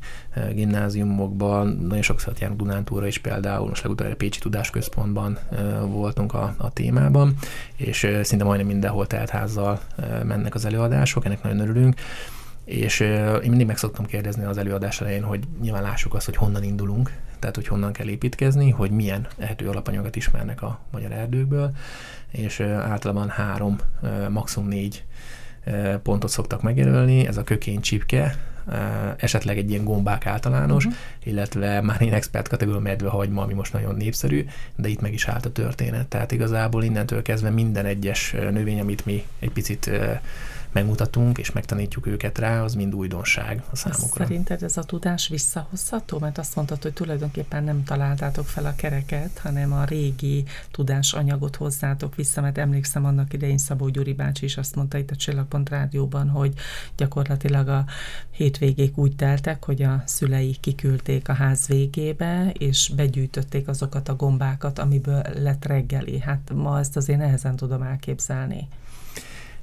gimnáziumokban, 0.54 1.68
nagyon 1.68 2.02
sokszor 2.02 2.34
járunk 2.40 2.60
Dunántúra 2.60 3.08
is 3.08 3.18
például, 3.18 3.68
most 3.68 3.84
legutóbb 3.84 4.12
a 4.12 4.16
Pécsi 4.16 4.40
Tudásközpontban 4.40 5.38
voltunk 5.86 6.34
a, 6.34 6.56
a 6.58 6.74
témában, 6.74 7.34
és 7.76 8.08
szinte 8.22 8.44
majdnem 8.44 8.68
mindenhol 8.68 9.08
teltházzal 9.08 9.80
mennek 10.24 10.56
az 10.56 10.66
előadások, 10.66 11.26
ennek 11.26 11.44
nagyon 11.44 11.60
örülünk 11.60 11.96
és 12.68 13.00
én 13.44 13.50
mindig 13.50 13.66
meg 13.66 13.78
szoktam 13.78 14.06
kérdezni 14.06 14.44
az 14.44 14.58
előadás 14.58 15.02
elején, 15.02 15.24
hogy 15.24 15.44
nyilván 15.62 15.82
lássuk 15.82 16.14
azt, 16.14 16.26
hogy 16.26 16.36
honnan 16.36 16.64
indulunk, 16.64 17.12
tehát 17.40 17.56
hogy 17.56 17.68
honnan 17.68 17.92
kell 17.92 18.08
építkezni, 18.08 18.70
hogy 18.70 18.92
milyen 18.92 19.28
ehető 19.38 19.68
alapanyagot 19.70 20.16
ismernek 20.16 20.62
a 20.62 20.80
magyar 20.92 21.12
erdőkből, 21.12 21.72
és 22.32 22.60
általában 22.60 23.30
három, 23.30 23.78
maximum 24.30 24.68
négy 24.68 25.06
pontot 26.04 26.30
szoktak 26.30 26.62
megjelölni, 26.62 27.28
ez 27.28 27.38
a 27.38 27.44
kökény 27.44 27.82
csipke, 27.82 28.36
esetleg 29.18 29.58
egy 29.58 29.70
ilyen 29.70 29.84
gombák 29.84 30.26
általános, 30.26 30.86
uh-huh. 30.86 31.00
illetve 31.24 31.82
már 31.82 32.02
én 32.02 32.14
expert 32.14 32.48
kategória 32.48 32.82
medvehagyma, 32.82 33.42
ami 33.42 33.54
most 33.54 33.74
nagyon 33.74 33.96
népszerű, 33.96 34.46
de 34.76 34.88
itt 34.88 35.02
meg 35.02 35.14
is 35.14 35.28
állt 35.28 35.46
a 35.46 35.52
történet. 35.52 36.08
Tehát 36.08 36.32
igazából 36.32 36.84
innentől 36.84 37.22
kezdve 37.22 37.50
minden 37.50 37.86
egyes 37.86 38.32
növény, 38.32 38.80
amit 38.80 39.06
mi 39.06 39.26
egy 39.40 39.52
picit 39.52 39.92
megmutatunk 40.72 41.38
és 41.38 41.52
megtanítjuk 41.52 42.08
őket 42.08 42.38
rá, 42.38 42.64
az 42.64 42.74
mind 42.74 42.96
újdonság 42.96 43.64
a 43.72 43.76
számukra. 43.76 44.26
Szerinted 44.26 44.64
ez 44.64 44.78
a 44.78 44.84
tudás 44.84 45.28
visszahozható? 45.28 46.20
Mert 46.20 46.38
azt 46.38 46.56
mondtad, 46.56 46.82
hogy 46.82 46.94
tulajdonképpen 46.94 47.64
nem 47.64 47.84
találtátok 47.84 48.46
fel 48.46 48.66
a 48.66 48.76
kereket, 48.76 49.38
hanem 49.38 49.74
a 49.74 49.84
régi 49.84 50.44
tudásanyagot 50.72 51.56
hozzátok 51.56 52.16
vissza, 52.16 52.42
mert 52.42 52.58
emlékszem 52.58 53.06
annak 53.06 53.34
idején 53.34 53.58
Szabó 53.58 53.88
Gyuri 53.88 54.14
bácsi 54.14 54.46
is 54.46 54.58
azt 54.58 54.76
mondta 54.76 54.98
itt 54.98 55.12
a 55.12 55.16
Csillagpont 55.16 55.70
Rádióban, 55.70 56.30
hogy 56.30 56.54
gyakorlatilag 56.98 57.68
a 57.68 57.86
hétvégék 58.32 58.98
úgy 58.98 59.16
teltek, 59.16 59.66
hogy 59.66 59.82
a 59.82 60.04
szülei 60.06 60.58
kiküldték 60.60 61.30
a 61.30 61.34
ház 61.34 61.68
végébe, 61.68 62.52
és 62.58 62.92
begyűjtötték 62.96 63.68
azokat 63.68 64.10
a 64.10 64.16
gombákat, 64.16 64.80
amiből 64.80 65.22
lett 65.36 65.66
reggeli. 65.66 66.20
Hát 66.20 66.52
ma 66.54 66.80
ezt 66.80 66.96
azért 66.98 67.20
nehezen 67.20 67.56
tudom 67.56 67.82
elképzelni. 67.82 68.68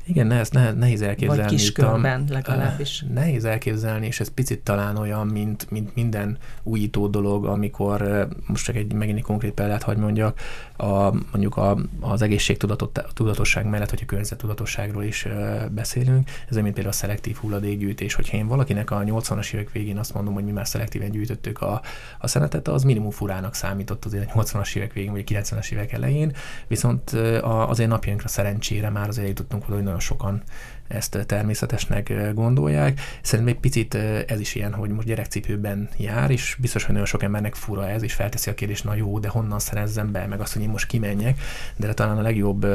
Igen, 0.07 0.27
nehez, 0.27 0.51
nehez, 0.51 0.75
nehéz 0.75 1.03
elképzelni. 1.03 1.43
Vagy 1.43 1.51
kiskörben 1.51 2.25
legalábbis. 2.29 3.05
Nehéz 3.15 3.45
elképzelni, 3.45 4.07
és 4.07 4.21
ez 4.21 4.29
picit 4.29 4.61
talán 4.61 4.97
olyan, 4.97 5.27
mint, 5.27 5.71
mint 5.71 5.95
minden 5.95 6.39
újító 6.63 7.07
dolog, 7.07 7.45
amikor 7.45 8.29
most 8.47 8.65
csak 8.65 8.77
egy 8.77 8.93
megint 8.93 9.19
egy 9.19 9.23
konkrét 9.23 9.53
példát 9.53 9.83
hagy 9.83 9.97
mondjak, 9.97 10.41
a, 10.77 11.13
mondjuk 11.31 11.57
a, 11.57 11.77
az 12.01 12.23
egészségtudatosság 12.23 13.67
mellett, 13.67 13.91
hogy 13.91 14.01
a 14.03 14.07
környezettudatosságról 14.07 15.03
is 15.03 15.27
beszélünk, 15.71 16.31
ez 16.49 16.57
mint 16.57 16.75
például 16.75 16.89
a 16.89 16.93
szelektív 16.93 17.37
hulladékgyűjtés. 17.37 18.15
Hogyha 18.15 18.37
én 18.37 18.47
valakinek 18.47 18.91
a 18.91 18.99
80-as 18.99 19.53
évek 19.53 19.73
végén 19.73 19.99
azt 19.99 20.15
mondom, 20.15 20.35
hogy 20.35 20.45
mi 20.45 20.51
már 20.51 20.67
szelektíven 20.67 21.11
gyűjtöttük 21.11 21.61
a, 21.61 21.81
a 22.19 22.27
szenetet, 22.27 22.69
az 22.69 22.83
minimum 22.83 23.11
furának 23.11 23.55
számított 23.55 24.05
azért 24.05 24.31
a 24.35 24.43
80-as 24.43 24.77
évek 24.77 24.93
végén, 24.93 25.13
vagy 25.13 25.25
a 25.27 25.33
90-es 25.33 25.73
évek 25.73 25.93
elején, 25.93 26.33
viszont 26.67 27.11
azért 27.43 27.89
napjainkra 27.89 28.29
szerencsére 28.29 28.91
már 28.91 29.09
azért 29.09 29.29
jutottunk 29.29 29.65
oda, 29.65 29.75
hogy 29.75 29.85
nagyon 29.95 30.01
sokan 30.01 30.43
ezt 30.89 31.25
természetesnek 31.27 32.33
gondolják. 32.35 33.01
Szerintem 33.23 33.55
egy 33.55 33.61
picit 33.61 33.95
ez 34.27 34.41
is 34.41 34.55
ilyen, 34.55 34.75
hogy 34.75 34.91
most 34.91 35.07
gyerekcipőben 35.07 35.89
jár, 35.97 36.31
és 36.31 36.57
biztos, 36.61 36.83
hogy 36.83 36.93
nagyon 36.93 37.09
sok 37.09 37.23
embernek 37.23 37.55
fura 37.55 37.89
ez, 37.89 38.03
és 38.03 38.15
felteszi 38.15 38.51
a 38.51 38.55
kérdést, 38.55 38.85
na 38.85 38.95
jó, 38.95 39.19
de 39.19 39.29
honnan 39.29 39.59
szerezzem 39.59 40.13
be, 40.13 40.27
meg 40.27 40.41
azt, 40.41 40.53
hogy 40.53 40.63
én 40.63 40.69
most 40.69 40.87
kimenjek, 40.87 41.41
de 41.77 41.95
talán 41.95 42.19
a 42.19 42.23
legjobb 42.23 42.67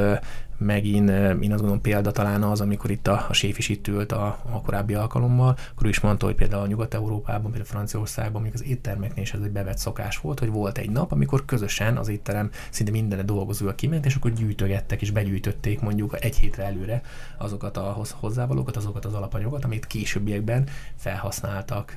megint 0.60 1.08
én 1.08 1.52
azt 1.52 1.60
gondolom 1.60 1.80
példa 1.80 2.10
talán 2.10 2.42
az, 2.42 2.60
amikor 2.60 2.90
itt 2.90 3.06
a, 3.06 3.26
a 3.28 3.32
séf 3.32 3.58
is 3.58 3.68
itt 3.68 3.88
ült 3.88 4.12
a, 4.12 4.38
a 4.50 4.60
korábbi 4.60 4.94
alkalommal, 4.94 5.56
akkor 5.70 5.86
ő 5.86 5.88
is 5.88 6.00
mondta, 6.00 6.26
hogy 6.26 6.34
például 6.34 6.62
a 6.62 6.66
Nyugat-Európában, 6.66 7.42
például 7.42 7.64
Franciaországban, 7.64 8.42
mondjuk 8.42 8.62
az 8.62 8.68
éttermeknél 8.70 9.22
is 9.22 9.32
ez 9.32 9.40
egy 9.40 9.50
bevett 9.50 9.78
szokás 9.78 10.18
volt, 10.18 10.38
hogy 10.38 10.50
volt 10.50 10.78
egy 10.78 10.90
nap, 10.90 11.12
amikor 11.12 11.44
közösen 11.44 11.96
az 11.96 12.08
étterem 12.08 12.50
szinte 12.70 12.92
minden 12.92 13.26
dolgozóval 13.26 13.74
kiment, 13.74 14.06
és 14.06 14.14
akkor 14.14 14.32
gyűjtögettek 14.32 15.02
és 15.02 15.10
begyűjtötték 15.10 15.80
mondjuk 15.80 16.24
egy 16.24 16.36
hétre 16.36 16.64
előre 16.64 17.00
azokat 17.38 17.76
a 17.76 17.82
hozzávalókat, 18.10 18.76
azokat 18.76 19.04
az 19.04 19.14
alapanyagokat, 19.14 19.64
amit 19.64 19.86
későbbiekben 19.86 20.68
felhasználtak 20.96 21.96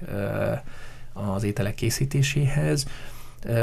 az 1.13 1.43
ételek 1.43 1.75
készítéséhez. 1.75 2.86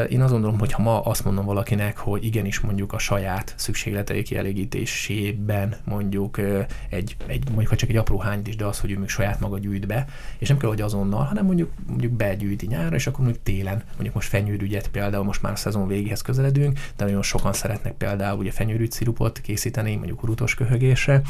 Én 0.08 0.20
azt 0.20 0.32
gondolom, 0.32 0.58
hogy 0.58 0.72
ha 0.72 0.82
ma 0.82 1.00
azt 1.00 1.24
mondom 1.24 1.44
valakinek, 1.44 1.98
hogy 1.98 2.24
igenis 2.24 2.60
mondjuk 2.60 2.92
a 2.92 2.98
saját 2.98 3.54
szükségletei 3.56 4.22
kielégítésében 4.22 5.76
mondjuk 5.84 6.38
egy, 6.88 7.16
egy 7.26 7.44
mondjuk 7.48 7.68
ha 7.68 7.76
csak 7.76 7.88
egy 7.88 7.96
apró 7.96 8.18
hányt 8.18 8.48
is, 8.48 8.56
de 8.56 8.64
az, 8.64 8.80
hogy 8.80 8.90
ő 8.90 8.98
még 8.98 9.08
saját 9.08 9.40
maga 9.40 9.58
gyűjt 9.58 9.86
be, 9.86 10.06
és 10.38 10.48
nem 10.48 10.58
kell, 10.58 10.68
hogy 10.68 10.80
azonnal, 10.80 11.24
hanem 11.24 11.44
mondjuk, 11.44 11.70
mondjuk 11.86 12.12
begyűjti 12.12 12.66
nyára, 12.66 12.94
és 12.96 13.06
akkor 13.06 13.20
mondjuk 13.20 13.44
télen, 13.44 13.82
mondjuk 13.92 14.14
most 14.14 14.28
fenyőrügyet 14.28 14.88
például 14.88 15.24
most 15.24 15.42
már 15.42 15.52
a 15.52 15.56
szezon 15.56 15.88
végéhez 15.88 16.22
közeledünk, 16.22 16.78
de 16.96 17.04
nagyon 17.04 17.22
sokan 17.22 17.52
szeretnek 17.52 17.92
például 17.92 18.38
ugye 18.38 18.50
fenyőrügy 18.50 18.92
szirupot 18.92 19.40
készíteni, 19.40 19.96
mondjuk 19.96 20.22
urutos 20.22 20.54
köhögésre, 20.54 21.22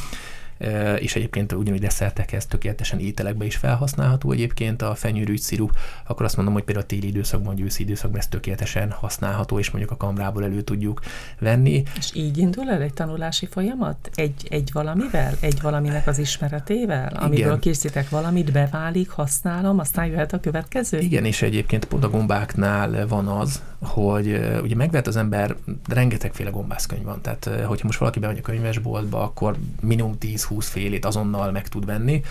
és 0.98 1.16
egyébként 1.16 1.52
ugyanúgy 1.52 1.80
desszertekhez 1.80 2.46
tökéletesen 2.46 2.98
ételekbe 2.98 3.44
is 3.44 3.56
felhasználható 3.56 4.32
egyébként 4.32 4.82
a 4.82 4.94
fenyőrűgy 4.94 5.40
szirup, 5.40 5.76
akkor 6.06 6.24
azt 6.24 6.36
mondom, 6.36 6.54
hogy 6.54 6.64
például 6.64 6.86
a 6.86 6.88
téli 6.88 7.06
időszakban, 7.06 7.54
vagy 7.54 7.64
őszi 7.64 7.82
időszakban 7.82 8.18
ez 8.18 8.26
tökéletesen 8.26 8.90
használható, 8.90 9.58
és 9.58 9.70
mondjuk 9.70 9.92
a 9.92 9.96
kamrából 9.96 10.44
elő 10.44 10.60
tudjuk 10.60 11.00
venni. 11.38 11.82
És 11.98 12.10
így 12.14 12.38
indul 12.38 12.70
el 12.70 12.82
egy 12.82 12.94
tanulási 12.94 13.46
folyamat? 13.46 14.10
Egy, 14.14 14.46
egy 14.50 14.70
valamivel? 14.72 15.34
Egy 15.40 15.60
valaminek 15.60 16.06
az 16.06 16.18
ismeretével? 16.18 17.12
Amiből 17.14 17.46
Igen. 17.46 17.58
készítek 17.58 18.08
valamit, 18.08 18.52
beválik, 18.52 19.10
használom, 19.10 19.78
aztán 19.78 20.06
jöhet 20.06 20.32
a 20.32 20.40
következő? 20.40 20.98
Igen, 20.98 21.24
és 21.24 21.42
egyébként 21.42 21.84
pont 21.84 22.04
a 22.04 22.10
gombáknál 22.10 23.06
van 23.06 23.26
az, 23.26 23.62
hogy 23.80 24.40
ugye 24.62 24.74
megvet 24.74 25.06
az 25.06 25.16
ember, 25.16 25.56
rengetegféle 25.88 26.50
gombászkönyv 26.50 27.04
van, 27.04 27.20
tehát 27.20 27.44
hogyha 27.64 27.86
most 27.86 27.98
valaki 27.98 28.18
bemegy 28.18 28.38
a 28.38 28.42
könyvesboltba, 28.42 29.22
akkor 29.22 29.56
minimum 29.80 30.18
10 30.18 30.44
20 30.44 30.68
félét 30.68 31.04
azonnal 31.04 31.50
meg 31.50 31.68
tud 31.68 31.86
venni, 31.86 32.22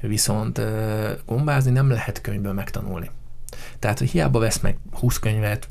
viszont 0.00 0.60
gombázni 1.26 1.70
nem 1.70 1.90
lehet 1.90 2.20
könyvből 2.20 2.52
megtanulni. 2.52 3.10
Tehát, 3.78 3.98
hogy 3.98 4.10
hiába 4.10 4.38
vesz 4.38 4.60
meg 4.60 4.78
20 4.92 5.18
könyvet, 5.18 5.68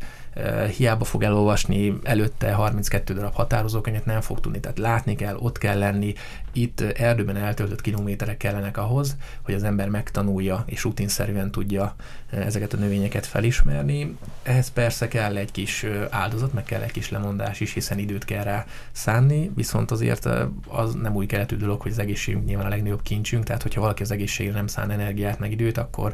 hiába 0.78 1.06
fog 1.06 1.24
elolvasni 1.24 1.98
előtte 2.04 2.54
32 2.54 3.14
darab 3.14 3.34
határozókönyvet, 3.34 4.06
nem 4.06 4.22
fog 4.22 4.40
tudni. 4.40 4.60
Tehát 4.60 4.78
látni 4.78 5.16
kell, 5.16 5.36
ott 5.36 5.58
kell 5.58 5.78
lenni. 5.78 6.14
Itt 6.52 6.82
erdőben 6.82 7.36
eltöltött 7.38 7.82
kilométerek 7.82 8.38
kellenek 8.38 8.78
ahhoz, 8.78 9.16
hogy 9.42 9.54
az 9.54 9.64
ember 9.64 9.90
megtanulja 9.90 10.64
és 10.66 10.84
rutinszerűen 10.84 11.52
tudja 11.52 11.96
ezeket 12.30 12.74
a 12.74 12.78
növényeket 12.78 13.26
felismerni. 13.26 14.18
Ehhez 14.44 14.70
persze 14.70 15.08
kell 15.08 15.38
egy 15.38 15.52
kis 15.52 15.86
áldozat, 16.10 16.54
meg 16.54 16.64
kell 16.64 16.82
egy 16.82 16.92
kis 16.92 17.10
lemondás 17.10 17.60
is, 17.60 17.74
hiszen 17.74 18.00
időt 18.00 18.26
kell 18.26 18.44
rá 18.44 18.66
szánni, 18.92 19.52
viszont 19.56 19.92
azért 19.92 20.30
az 20.68 20.94
nem 20.94 21.16
új 21.16 21.26
keletű 21.26 21.56
dolog, 21.56 21.82
hogy 21.82 21.92
az 21.92 22.00
egészségünk 22.00 22.46
nyilván 22.46 22.66
a 22.66 22.70
legnagyobb 22.70 23.02
kincsünk, 23.02 23.44
tehát 23.44 23.62
hogyha 23.62 23.82
valaki 23.82 24.02
az 24.02 24.12
egészségre 24.12 24.54
nem 24.54 24.68
szán 24.68 24.92
energiát, 24.92 25.40
meg 25.40 25.52
időt, 25.52 25.78
akkor 25.78 26.14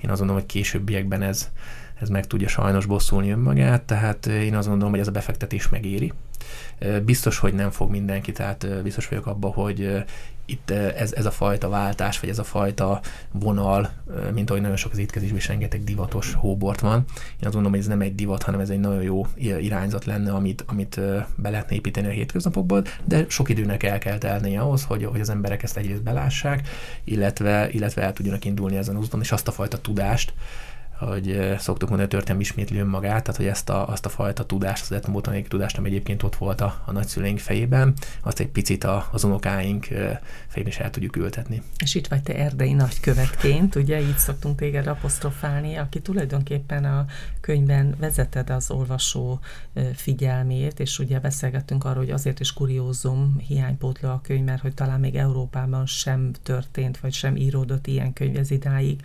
én 0.00 0.10
azt 0.10 0.18
gondolom, 0.18 0.42
hogy 0.42 0.50
későbbiekben 0.50 1.22
ez 1.22 1.50
ez 2.02 2.08
meg 2.08 2.26
tudja 2.26 2.48
sajnos 2.48 2.86
bosszulni 2.86 3.30
önmagát, 3.30 3.82
tehát 3.82 4.26
én 4.26 4.56
azt 4.56 4.68
gondolom, 4.68 4.90
hogy 4.92 5.00
ez 5.00 5.08
a 5.08 5.12
befektetés 5.12 5.68
megéri, 5.68 6.12
Biztos, 7.04 7.38
hogy 7.38 7.54
nem 7.54 7.70
fog 7.70 7.90
mindenki, 7.90 8.32
tehát 8.32 8.82
biztos 8.82 9.08
vagyok 9.08 9.26
abban, 9.26 9.52
hogy 9.52 10.04
itt 10.44 10.70
ez, 10.70 11.12
ez 11.12 11.26
a 11.26 11.30
fajta 11.30 11.68
váltás, 11.68 12.20
vagy 12.20 12.28
ez 12.28 12.38
a 12.38 12.44
fajta 12.44 13.00
vonal, 13.32 13.90
mint 14.34 14.50
ahogy 14.50 14.62
nagyon 14.62 14.76
sok 14.76 14.92
az 14.92 14.98
étkezésben 14.98 15.36
is 15.36 15.48
rengeteg 15.48 15.84
divatos 15.84 16.32
hóbort 16.32 16.80
van. 16.80 17.04
Én 17.16 17.46
azt 17.46 17.52
gondolom, 17.52 17.70
hogy 17.70 17.80
ez 17.80 17.86
nem 17.86 18.00
egy 18.00 18.14
divat, 18.14 18.42
hanem 18.42 18.60
ez 18.60 18.70
egy 18.70 18.80
nagyon 18.80 19.02
jó 19.02 19.26
irányzat 19.36 20.04
lenne, 20.04 20.32
amit, 20.32 20.64
amit 20.66 21.00
be 21.36 21.50
lehetne 21.50 21.76
építeni 21.76 22.06
a 22.06 22.10
hétköznapokból, 22.10 22.84
de 23.04 23.24
sok 23.28 23.48
időnek 23.48 23.82
el 23.82 23.98
kell 23.98 24.18
telnie 24.18 24.60
ahhoz, 24.60 24.84
hogy, 24.84 25.04
hogy 25.04 25.20
az 25.20 25.30
emberek 25.30 25.62
ezt 25.62 25.76
egyrészt 25.76 26.02
belássák, 26.02 26.68
illetve, 27.04 27.68
illetve 27.70 28.02
el 28.02 28.12
tudjanak 28.12 28.44
indulni 28.44 28.76
ezen 28.76 28.98
úton, 28.98 29.20
és 29.20 29.32
azt 29.32 29.48
a 29.48 29.52
fajta 29.52 29.78
tudást, 29.78 30.32
hogy 31.08 31.56
szoktuk 31.58 31.88
mondani, 31.88 32.00
hogy 32.00 32.08
történelem 32.08 32.40
ismétli 32.40 32.78
önmagát, 32.78 33.22
tehát 33.22 33.36
hogy 33.36 33.46
ezt 33.46 33.68
a, 33.68 33.88
azt 33.88 34.06
a 34.06 34.08
fajta 34.08 34.46
tudást, 34.46 34.82
az 34.82 34.92
etnobotanik 34.92 35.48
tudást, 35.48 35.78
ami 35.78 35.88
egyébként 35.88 36.22
ott 36.22 36.36
volt 36.36 36.60
a, 36.60 36.82
a 36.84 36.92
nagyszüleink 36.92 37.38
fejében, 37.38 37.94
azt 38.20 38.40
egy 38.40 38.48
picit 38.48 38.84
a, 38.84 39.08
az 39.12 39.24
unokáink 39.24 39.84
fejében 40.46 40.72
is 40.72 40.78
el 40.78 40.90
tudjuk 40.90 41.16
ültetni. 41.16 41.62
És 41.78 41.94
itt 41.94 42.06
vagy 42.06 42.22
te 42.22 42.36
erdei 42.36 42.72
nagykövetként, 42.72 43.74
ugye 43.74 44.00
így 44.00 44.16
szoktunk 44.16 44.58
téged 44.58 44.86
apostrofálni, 44.86 45.76
aki 45.76 46.00
tulajdonképpen 46.00 46.84
a 46.84 47.04
könyvben 47.40 47.94
vezeted 47.98 48.50
az 48.50 48.70
olvasó 48.70 49.40
figyelmét, 49.94 50.80
és 50.80 50.98
ugye 50.98 51.20
beszélgettünk 51.20 51.84
arról, 51.84 52.02
hogy 52.04 52.12
azért 52.12 52.40
is 52.40 52.52
kuriózum 52.52 53.38
hiánypótló 53.46 54.08
a 54.08 54.20
könyv, 54.22 54.44
mert 54.44 54.62
hogy 54.62 54.74
talán 54.74 55.00
még 55.00 55.16
Európában 55.16 55.86
sem 55.86 56.30
történt, 56.42 57.00
vagy 57.00 57.12
sem 57.12 57.36
íródott 57.36 57.86
ilyen 57.86 58.12
könyv 58.12 58.36
ez 58.36 58.50
idáig, 58.50 59.00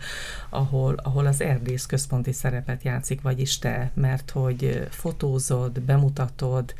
ahol, 0.48 0.94
ahol 0.94 1.26
az 1.26 1.40
erdész 1.40 1.86
központi 1.88 2.32
szerepet 2.32 2.82
játszik, 2.82 3.20
vagyis 3.20 3.58
te, 3.58 3.90
mert 3.94 4.30
hogy 4.30 4.86
fotózod, 4.90 5.80
bemutatod 5.80 6.74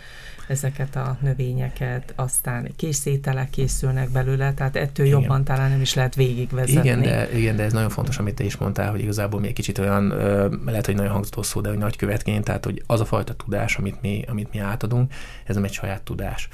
ezeket 0.49 0.97
a 0.97 1.17
növényeket, 1.21 2.13
aztán 2.17 2.69
készételek 2.77 3.51
készülnek 3.51 4.11
belőle, 4.11 4.55
tehát 4.55 4.77
ettől 4.77 5.07
igen. 5.07 5.21
jobban 5.21 5.45
talán 5.45 5.71
nem 5.71 5.81
is 5.81 5.95
lehet 5.95 6.15
végigvezetni. 6.15 6.89
Igen 6.89 7.03
de, 7.03 7.39
igen, 7.39 7.57
de 7.57 7.63
ez 7.63 7.73
nagyon 7.73 7.91
fontos, 7.91 8.19
amit 8.19 8.35
te 8.35 8.45
is 8.45 8.57
mondtál, 8.57 8.91
hogy 8.91 9.01
igazából 9.01 9.41
még 9.41 9.53
kicsit 9.53 9.79
olyan, 9.79 10.09
lehet, 10.65 10.87
hogy 10.87 10.95
nagyon 10.95 11.13
hangzatos 11.13 11.47
szó, 11.47 11.61
de 11.61 11.69
hogy 11.69 11.79
nagykövetként, 11.79 12.45
tehát 12.45 12.65
hogy 12.65 12.83
az 12.87 13.01
a 13.01 13.05
fajta 13.05 13.35
tudás, 13.35 13.77
amit 13.77 14.01
mi, 14.01 14.25
amit 14.29 14.53
mi 14.53 14.59
átadunk, 14.59 15.13
ez 15.45 15.55
nem 15.55 15.65
egy 15.65 15.73
saját 15.73 16.03
tudás 16.03 16.49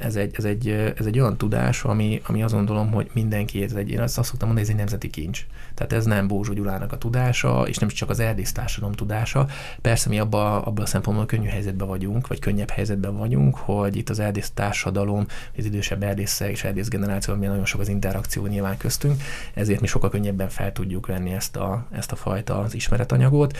ez 0.00 0.16
egy, 0.16 0.34
ez 0.36 0.44
egy, 0.44 0.68
ez 0.68 1.06
egy 1.06 1.20
olyan 1.20 1.36
tudás, 1.36 1.84
ami, 1.84 2.20
ami 2.26 2.42
azt 2.42 2.54
gondolom, 2.54 2.90
hogy 2.90 3.10
mindenki, 3.12 3.62
ez 3.62 3.72
egy, 3.72 3.90
én 3.90 4.00
azt 4.00 4.14
szoktam 4.14 4.48
mondani, 4.48 4.60
ez 4.60 4.68
egy 4.68 4.76
nemzeti 4.76 5.10
kincs. 5.10 5.46
Tehát 5.74 5.92
ez 5.92 6.04
nem 6.04 6.26
Bózsó 6.26 6.52
Gyulának 6.52 6.92
a 6.92 6.98
tudása, 6.98 7.62
és 7.66 7.76
nem 7.76 7.88
csak 7.88 8.10
az 8.10 8.20
erdész 8.20 8.52
társadalom 8.52 8.94
tudása. 8.94 9.46
Persze 9.80 10.08
mi 10.08 10.18
abban 10.18 10.62
abba 10.62 10.82
a 10.82 10.86
szempontból 10.86 11.26
könnyű 11.26 11.48
helyzetben 11.48 11.88
vagyunk, 11.88 12.26
vagy 12.26 12.38
könnyebb 12.38 12.70
helyzetben 12.70 13.01
vagyunk, 13.10 13.56
hogy 13.56 13.96
itt 13.96 14.08
az 14.08 14.18
erdész 14.18 14.50
társadalom, 14.50 15.26
az 15.56 15.64
idősebb 15.64 16.02
erdészek 16.02 16.50
és 16.50 16.64
erdész 16.64 16.88
generáció, 16.88 17.34
ami 17.34 17.46
nagyon 17.46 17.64
sok 17.64 17.80
az 17.80 17.88
interakció 17.88 18.46
nyilván 18.46 18.76
köztünk, 18.76 19.22
ezért 19.54 19.80
mi 19.80 19.86
sokkal 19.86 20.10
könnyebben 20.10 20.48
fel 20.48 20.72
tudjuk 20.72 21.06
venni 21.06 21.32
ezt 21.32 21.56
a, 21.56 21.86
ezt 21.90 22.12
a 22.12 22.16
fajta 22.16 22.58
az 22.58 22.74
ismeretanyagot, 22.74 23.56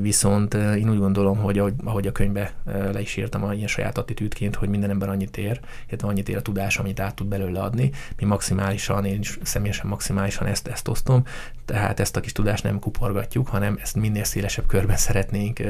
viszont 0.00 0.54
én 0.54 0.90
úgy 0.90 0.98
gondolom, 0.98 1.38
hogy 1.38 1.58
ahogy, 1.58 1.74
ahogy 1.84 2.06
a 2.06 2.12
könyvbe 2.12 2.52
le 2.64 3.00
is 3.00 3.16
írtam 3.16 3.52
ilyen 3.52 3.68
saját 3.68 3.98
attitűdként, 3.98 4.54
hogy 4.54 4.68
minden 4.68 4.90
ember 4.90 5.08
annyit 5.08 5.36
ér, 5.36 5.60
illetve 5.88 6.08
annyit 6.08 6.28
ér 6.28 6.36
a 6.36 6.42
tudás, 6.42 6.78
amit 6.78 7.00
át 7.00 7.14
tud 7.14 7.26
belőle 7.26 7.60
adni. 7.60 7.90
Mi 8.16 8.24
maximálisan, 8.24 9.04
én 9.04 9.20
is 9.20 9.38
személyesen 9.42 9.86
maximálisan 9.86 10.46
ezt, 10.46 10.66
ezt 10.66 10.88
osztom, 10.88 11.22
tehát 11.64 12.00
ezt 12.00 12.16
a 12.16 12.20
kis 12.20 12.32
tudást 12.32 12.62
nem 12.64 12.78
kuporgatjuk, 12.78 13.48
hanem 13.48 13.78
ezt 13.82 13.96
minél 13.96 14.24
szélesebb 14.24 14.66
körben 14.66 14.96
szeretnénk 14.96 15.60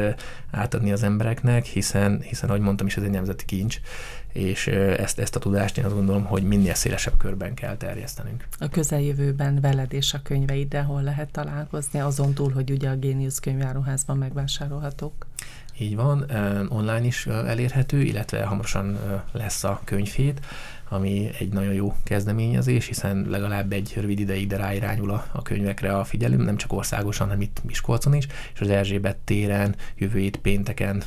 átadni 0.50 0.93
az 0.93 1.02
embereknek, 1.02 1.64
hiszen, 1.64 2.21
hiszen 2.21 2.49
ahogy 2.49 2.61
mondtam 2.61 2.87
is, 2.87 2.97
ez 2.97 3.02
egy 3.02 3.11
nemzeti 3.14 3.44
kincs, 3.44 3.80
és 4.33 4.66
ezt, 4.66 5.18
ezt 5.18 5.37
a 5.37 5.38
tudást 5.38 5.78
én 5.78 5.85
azt 5.85 5.94
gondolom, 5.94 6.25
hogy 6.25 6.42
minél 6.42 6.75
szélesebb 6.75 7.16
körben 7.16 7.54
kell 7.54 7.76
terjesztenünk. 7.76 8.47
A 8.59 8.68
közeljövőben 8.68 9.61
veled 9.61 9.92
és 9.92 10.14
a 10.14 10.23
könyveiddel 10.23 10.85
hol 10.85 11.02
lehet 11.02 11.30
találkozni, 11.30 12.00
azon 12.00 12.35
túl, 12.35 12.52
hogy 12.52 12.71
ugye 12.71 12.88
a 12.88 12.97
Génius 12.97 13.40
könyváruházban 13.40 14.16
megvásárolhatók? 14.16 15.26
Így 15.78 15.97
van, 15.97 16.30
online 16.68 17.04
is 17.04 17.26
elérhető, 17.26 18.02
illetve 18.02 18.44
hamarosan 18.44 18.99
lesz 19.33 19.64
a 19.64 19.80
könyvhét, 19.85 20.40
ami 20.88 21.31
egy 21.38 21.53
nagyon 21.53 21.73
jó 21.73 21.95
kezdeményezés, 22.05 22.87
hiszen 22.87 23.26
legalább 23.29 23.73
egy 23.73 23.93
rövid 23.97 24.19
ideig 24.19 24.47
de 24.47 24.57
ráirányul 24.57 25.11
a, 25.11 25.26
a 25.33 25.43
könyvekre 25.43 25.97
a 25.97 26.05
figyelem, 26.05 26.41
nem 26.41 26.57
csak 26.57 26.73
országosan, 26.73 27.26
hanem 27.26 27.43
itt 27.43 27.61
Miskolcon 27.64 28.14
is, 28.14 28.26
és 28.55 28.61
az 28.61 28.69
Erzsébet 28.69 29.17
téren 29.17 29.75
jövő 29.97 30.19
hét 30.19 30.37
pénteken 30.37 31.03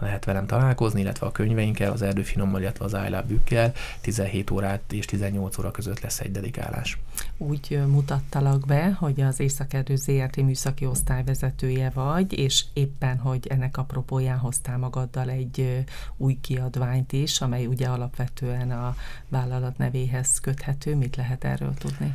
lehet 0.00 0.24
velem 0.24 0.46
találkozni, 0.46 1.00
illetve 1.00 1.26
a 1.26 1.32
könyveinkkel, 1.32 1.92
az 1.92 2.02
Erdőfinommal, 2.02 2.60
illetve 2.60 2.84
az 2.84 2.96
Bükkel 3.28 3.72
17 4.00 4.50
órát 4.50 4.92
és 4.92 5.04
18 5.04 5.58
óra 5.58 5.70
között 5.70 6.00
lesz 6.00 6.20
egy 6.20 6.30
dedikálás. 6.30 6.98
Úgy 7.38 7.80
mutattalak 7.86 8.66
be, 8.66 8.92
hogy 8.92 9.20
az 9.20 9.40
Északerdő 9.40 9.96
ZRT 9.96 10.36
műszaki 10.36 10.86
osztályvezetője 10.86 11.90
vagy, 11.90 12.38
és 12.38 12.64
éppen, 12.72 13.18
hogy 13.18 13.46
ennek 13.46 13.76
apropóján 13.76 14.38
hoztál 14.38 14.78
magaddal 14.78 15.30
egy 15.30 15.84
új 16.16 16.38
kiadványt 16.40 17.12
is, 17.12 17.40
amely 17.40 17.66
ugye 17.66 17.86
alapvetően 17.86 18.70
a 18.70 18.96
vállalat 19.28 19.78
nevéhez 19.78 20.40
köthető. 20.40 20.94
Mit 20.94 21.16
lehet 21.16 21.44
erről 21.44 21.74
tudni? 21.74 22.14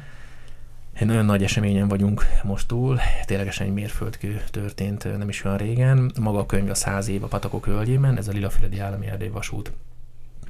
Egy 0.93 1.07
nagyon 1.07 1.25
nagy 1.25 1.43
eseményen 1.43 1.88
vagyunk 1.88 2.25
most 2.43 2.67
túl, 2.67 2.99
ténylegesen 3.25 3.67
egy 3.67 3.73
mérföldkő 3.73 4.43
történt 4.51 5.17
nem 5.17 5.29
is 5.29 5.43
olyan 5.43 5.57
régen. 5.57 6.12
Maga 6.19 6.39
a 6.39 6.45
könyv 6.45 6.69
a 6.69 6.75
száz 6.75 7.07
év 7.07 7.23
a 7.23 7.27
Patakok 7.27 7.65
völgyében, 7.65 8.17
ez 8.17 8.27
a 8.27 8.31
Lilafüredi 8.31 8.79
Állami 8.79 9.07
Erdélyvasút 9.07 9.71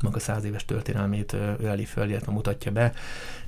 maga 0.01 0.19
száz 0.19 0.43
éves 0.43 0.65
történelmét 0.65 1.35
öleli 1.59 1.85
föl, 1.85 2.09
illetve 2.09 2.31
mutatja 2.31 2.71
be. 2.71 2.93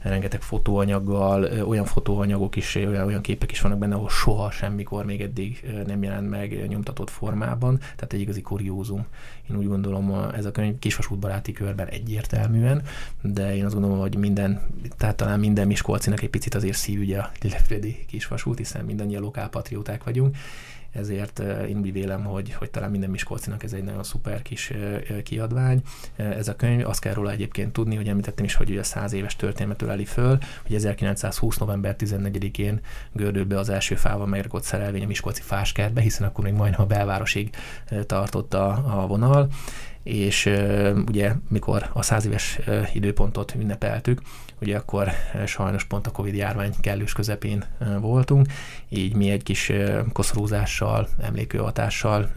Rengeteg 0.01 0.41
fotóanyaggal, 0.41 1.43
olyan 1.43 1.85
fotóanyagok 1.85 2.55
is, 2.55 2.75
olyan, 2.75 3.05
olyan 3.05 3.21
képek 3.21 3.51
is 3.51 3.61
vannak 3.61 3.77
benne, 3.77 3.95
ahol 3.95 4.09
soha 4.09 4.51
semmikor 4.51 5.05
még 5.05 5.21
eddig 5.21 5.65
nem 5.85 6.03
jelent 6.03 6.29
meg 6.29 6.67
nyomtatott 6.67 7.09
formában, 7.09 7.77
tehát 7.77 8.13
egy 8.13 8.19
igazi 8.19 8.41
kuriózum. 8.41 9.05
Én 9.49 9.57
úgy 9.57 9.67
gondolom, 9.67 10.29
ez 10.33 10.45
a 10.45 10.51
könyv 10.51 10.79
kisvasútbaráti 10.79 11.51
körben 11.51 11.87
egyértelműen, 11.87 12.81
de 13.21 13.55
én 13.55 13.65
azt 13.65 13.73
gondolom, 13.73 13.99
hogy 13.99 14.15
minden, 14.17 14.61
tehát 14.97 15.15
talán 15.15 15.39
minden 15.39 15.67
Miskolcinak 15.67 16.21
egy 16.21 16.29
picit 16.29 16.55
azért 16.55 16.77
szívügye 16.77 17.19
a 17.19 17.31
Lilefredi 17.41 18.05
kisvasút, 18.07 18.57
hiszen 18.57 18.85
mindannyian 18.85 19.21
lokálpatrióták 19.21 20.03
vagyunk, 20.03 20.35
ezért 20.93 21.39
én 21.67 21.81
vélem, 21.81 22.23
hogy, 22.23 22.53
hogy 22.53 22.69
talán 22.69 22.91
minden 22.91 23.09
Miskolcinak 23.09 23.63
ez 23.63 23.73
egy 23.73 23.83
nagyon 23.83 24.03
szuper 24.03 24.41
kis 24.41 24.73
kiadvány. 25.23 25.81
Ez 26.15 26.47
a 26.47 26.55
könyv, 26.55 26.87
azt 26.87 26.99
kell 26.99 27.13
róla 27.13 27.31
egyébként 27.31 27.73
tudni, 27.73 27.95
hogy 27.95 28.07
említettem 28.07 28.45
is, 28.45 28.55
hogy 28.55 28.69
ugye 28.69 28.83
száz 28.83 29.13
éves 29.13 29.35
történelmet 29.35 29.81
öleli 29.81 30.05
föl, 30.05 30.37
hogy 30.61 30.75
1920. 30.75 31.57
november 31.57 31.95
14-én 31.99 32.81
gördült 33.11 33.47
be 33.47 33.57
az 33.57 33.69
első 33.69 33.95
fával 33.95 34.27
megrakott 34.27 34.63
szerelvény 34.63 35.03
a 35.03 35.07
Miskolci 35.07 35.41
fáskertbe, 35.41 36.01
hiszen 36.01 36.27
akkor 36.27 36.43
még 36.43 36.53
majdnem 36.53 36.81
a 36.81 36.85
belvárosig 36.85 37.49
tartott 38.05 38.53
a, 38.53 39.01
a 39.01 39.07
vonal, 39.07 39.49
és 40.03 40.49
ugye 41.07 41.33
mikor 41.49 41.89
a 41.93 42.01
száz 42.01 42.25
éves 42.25 42.59
időpontot 42.93 43.55
ünnepeltük, 43.55 44.21
ugye 44.61 44.77
akkor 44.77 45.07
sajnos 45.45 45.83
pont 45.83 46.07
a 46.07 46.11
Covid 46.11 46.35
járvány 46.35 46.73
kellős 46.81 47.13
közepén 47.13 47.63
voltunk, 47.99 48.47
így 48.89 49.15
mi 49.15 49.29
egy 49.29 49.43
kis 49.43 49.71
koszorúzással, 50.13 51.07
emlékőhatással 51.21 52.31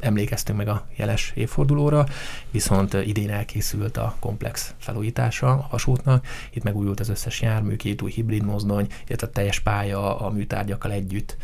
emlékeztünk 0.00 0.58
meg 0.58 0.68
a 0.68 0.86
jeles 0.96 1.32
évfordulóra, 1.34 2.06
viszont 2.50 2.94
idén 2.94 3.30
elkészült 3.30 3.96
a 3.96 4.14
komplex 4.20 4.74
felújítása 4.78 5.48
a 5.50 5.68
vasútnak, 5.70 6.26
itt 6.50 6.62
megújult 6.62 7.00
az 7.00 7.08
összes 7.08 7.40
jármű, 7.40 7.76
két 7.76 8.02
új 8.02 8.10
hibrid 8.10 8.44
mozdony, 8.44 8.86
illetve 9.06 9.26
a 9.26 9.30
teljes 9.30 9.60
pálya 9.60 10.18
a 10.18 10.30
műtárgyakkal 10.30 10.92
együtt 10.92 11.36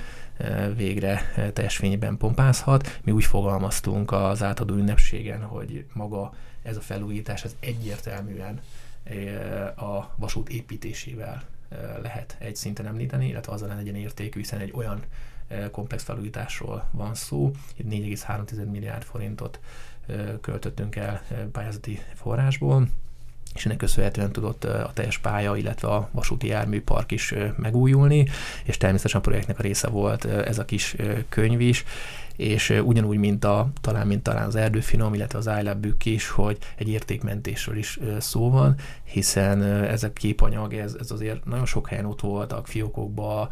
végre 0.76 1.33
teljes 1.52 1.76
fényben 1.76 2.16
pompázhat. 2.16 3.00
Mi 3.05 3.12
úgy 3.12 3.24
fogalmaztunk 3.24 4.12
az 4.12 4.42
átadó 4.42 4.74
ünnepségen, 4.74 5.42
hogy 5.42 5.87
maga 5.92 6.35
ez 6.62 6.76
a 6.76 6.81
felújítás 6.81 7.44
ez 7.44 7.57
egyértelműen 7.61 8.61
a 9.76 10.14
vasút 10.16 10.48
építésével 10.48 11.42
lehet 12.02 12.37
egy 12.38 12.57
szinten 12.57 12.87
említeni, 12.87 13.28
illetve 13.28 13.52
azzal 13.52 13.68
legyen 13.68 13.94
értékű, 13.94 14.38
hiszen 14.38 14.61
egy 14.61 14.72
olyan 14.74 15.02
komplex 15.70 16.02
felújításról 16.02 16.88
van 16.90 17.14
szó. 17.14 17.50
Itt 17.76 17.90
4,3 17.90 18.70
milliárd 18.70 19.02
forintot 19.02 19.61
költöttünk 20.40 20.96
el 20.96 21.22
pályázati 21.52 21.98
forrásból, 22.14 22.88
és 23.55 23.65
ennek 23.67 23.77
köszönhetően 23.77 24.33
tudott 24.33 24.65
a 24.65 24.91
teljes 24.95 25.19
pálya, 25.19 25.57
illetve 25.57 25.88
a 25.88 26.09
vasúti 26.12 26.47
járműpark 26.47 27.12
is 27.12 27.35
megújulni, 27.57 28.27
és 28.65 28.77
természetesen 28.77 29.21
a 29.21 29.25
projektnek 29.25 29.59
a 29.59 29.62
része 29.62 29.88
volt 29.88 30.25
ez 30.25 30.59
a 30.59 30.65
kis 30.65 30.97
könyv 31.29 31.61
is, 31.61 31.85
és 32.37 32.81
ugyanúgy, 32.85 33.17
mint 33.17 33.45
a, 33.45 33.69
talán, 33.81 34.07
mint 34.07 34.23
talán 34.23 34.47
az 34.47 34.57
erdőfinom, 34.57 35.15
illetve 35.15 35.38
az 35.38 35.51
iLab 35.61 35.87
is, 36.05 36.29
hogy 36.29 36.59
egy 36.77 36.88
értékmentésről 36.88 37.77
is 37.77 37.99
szó 38.19 38.51
van, 38.51 38.75
hiszen 39.05 39.62
ez 39.62 40.03
a 40.03 40.12
képanyag, 40.12 40.75
ez, 40.75 40.97
ez 41.01 41.11
azért 41.11 41.45
nagyon 41.45 41.67
sok 41.67 41.88
helyen 41.88 42.05
ott 42.05 42.21
voltak, 42.21 42.67
fiókokban, 42.67 43.49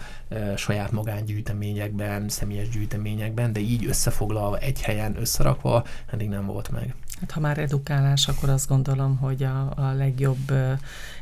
saját 0.56 0.92
magángyűjteményekben, 0.92 2.28
személyes 2.28 2.68
gyűjteményekben, 2.68 3.52
de 3.52 3.60
így 3.60 3.86
összefoglalva, 3.86 4.58
egy 4.58 4.82
helyen 4.82 5.16
összerakva, 5.20 5.84
eddig 6.06 6.28
nem 6.28 6.46
volt 6.46 6.70
meg. 6.70 6.94
Hát, 7.20 7.30
ha 7.30 7.40
már 7.40 7.58
edukálás, 7.58 8.28
akkor 8.28 8.48
azt 8.48 8.68
gondolom, 8.68 9.16
hogy 9.16 9.42
a, 9.42 9.72
a 9.76 9.92
legjobb 9.92 10.52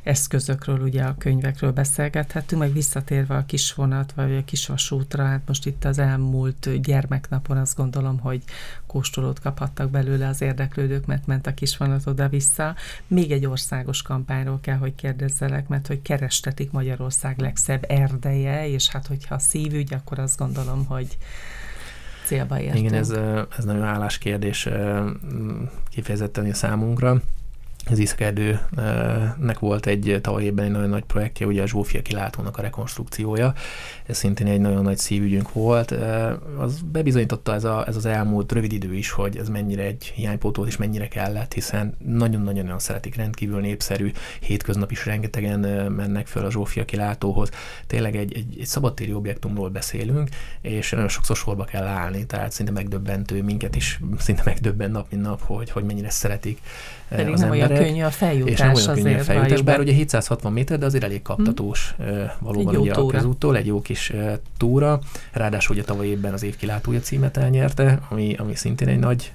eszközökről, 0.03 0.81
ugye 0.81 1.03
a 1.03 1.15
könyvekről 1.19 1.73
beszélgethetünk, 1.73 2.61
meg 2.61 2.73
visszatérve 2.73 3.37
a 3.37 3.45
kisvonat, 3.47 4.13
vagy 4.13 4.37
a 4.37 4.45
kisvasútra, 4.45 5.25
hát 5.25 5.41
most 5.47 5.67
itt 5.67 5.85
az 5.85 5.99
elmúlt 5.99 6.81
gyermeknapon 6.81 7.57
azt 7.57 7.77
gondolom, 7.77 8.19
hogy 8.19 8.43
kóstolót 8.87 9.41
kaphattak 9.41 9.91
belőle 9.91 10.29
az 10.29 10.41
érdeklődők, 10.41 11.07
mert 11.07 11.27
ment 11.27 11.47
a 11.47 11.55
kisvonat 11.55 12.07
oda-vissza. 12.07 12.75
Még 13.07 13.33
egy 13.33 13.47
országos 13.47 14.03
kampányról 14.03 14.61
kell, 14.61 14.77
hogy 14.77 14.95
kérdezzelek, 14.95 15.69
mert 15.69 15.87
hogy 15.87 16.03
kerestetik 16.03 16.71
Magyarország 16.71 17.39
legszebb 17.39 17.85
erdeje, 17.89 18.69
és 18.69 18.89
hát 18.89 19.07
hogyha 19.07 19.39
szívügy, 19.39 19.95
akkor 19.95 20.19
azt 20.19 20.39
gondolom, 20.39 20.87
hogy 20.87 21.19
célba 22.29 22.61
értünk. 22.61 22.85
Igen, 22.85 22.99
ez, 22.99 23.11
ez 23.59 23.65
nagyon 23.65 23.83
állás 23.83 24.19
kérdés 24.19 24.69
kifejezetten 25.91 26.45
a 26.51 26.55
számunkra. 26.55 27.21
Az 27.91 27.99
Iszakerdőnek 27.99 29.59
volt 29.59 29.87
egy 29.87 30.19
tavaly 30.23 30.45
évben 30.45 30.65
egy 30.65 30.71
nagyon 30.71 30.89
nagy 30.89 31.05
projektje, 31.05 31.47
ugye 31.47 31.63
a 31.63 31.67
Zsófia 31.67 32.03
kilátónak 32.03 32.59
a 32.59 32.63
rekonstrukciója. 32.63 33.55
Ez 34.07 34.17
szintén 34.17 34.47
egy 34.47 34.61
nagyon 34.61 34.83
nagy 34.83 34.99
szívügyünk 34.99 35.53
volt. 35.53 35.91
Az 36.59 36.81
bebizonyította 36.93 37.55
ez, 37.55 37.65
a, 37.65 37.87
ez 37.87 37.97
az 37.97 38.07
elmúlt 38.07 38.53
rövid 38.53 38.73
idő 38.73 38.95
is, 38.95 39.11
hogy 39.11 39.37
ez 39.37 39.49
mennyire 39.49 39.83
egy 39.83 40.13
hiánypótol 40.15 40.67
és 40.67 40.77
mennyire 40.77 41.09
kellett, 41.09 41.53
hiszen 41.53 41.97
nagyon-nagyon 42.07 42.79
szeretik, 42.79 43.15
rendkívül 43.15 43.61
népszerű, 43.61 44.11
hétköznap 44.41 44.91
is 44.91 45.07
rengetegen 45.07 45.61
mennek 45.93 46.27
föl 46.27 46.45
a 46.45 46.51
Zsófia 46.51 46.85
kilátóhoz. 46.85 47.51
Tényleg 47.87 48.17
egy, 48.17 48.33
egy, 48.37 48.59
egy 48.61 48.67
szabadtéri 48.67 49.13
objektumról 49.13 49.69
beszélünk, 49.69 50.29
és 50.61 50.91
nagyon 50.91 51.09
sokszor 51.09 51.37
sorba 51.37 51.65
kell 51.65 51.87
állni, 51.87 52.27
tehát 52.27 52.53
szinte 52.53 52.73
megdöbbentő, 52.73 53.43
minket 53.43 53.77
is 53.77 54.01
szinte 54.19 54.43
megdöbben 54.45 54.91
nap, 54.91 55.11
mint 55.11 55.23
nap, 55.23 55.43
hogy, 55.43 55.71
hogy 55.71 55.85
mennyire 55.85 56.11
szeretik 56.11 56.61
Pedig 57.09 57.33
az 57.33 57.41
nem 57.41 57.53
emberek. 57.53 57.68
Olyan 57.71 57.85
könnyű 57.85 58.03
a 58.03 58.11
feljutás 58.11 58.53
és 58.53 58.59
nem 58.59 58.75
olyan 58.75 58.95
könnyű 58.95 59.19
a 59.19 59.23
feljutás, 59.23 59.63
bár 59.63 59.81
ugye 59.81 59.93
760 59.93 60.53
méter, 60.53 60.79
de 60.79 60.87
azért 60.87 61.05
elég 61.05 61.23
kaptatós 61.23 61.95
hmm. 61.97 62.31
valóban 62.39 62.77
ugye 62.77 62.93
a 62.93 63.07
közúttól, 63.07 63.57
egy 63.57 63.67
jó 63.67 63.83
kis 63.83 64.13
túra. 64.57 65.01
Ráadásul 65.33 65.77
ugye 65.77 65.85
tavaly 65.85 66.07
évben 66.07 66.33
az 66.33 66.43
év 66.43 66.57
kilátója 66.57 67.01
címet 67.01 67.37
elnyerte, 67.37 67.99
ami, 68.09 68.35
ami 68.39 68.55
szintén 68.55 68.89
egy 68.89 68.99
nagy 68.99 69.33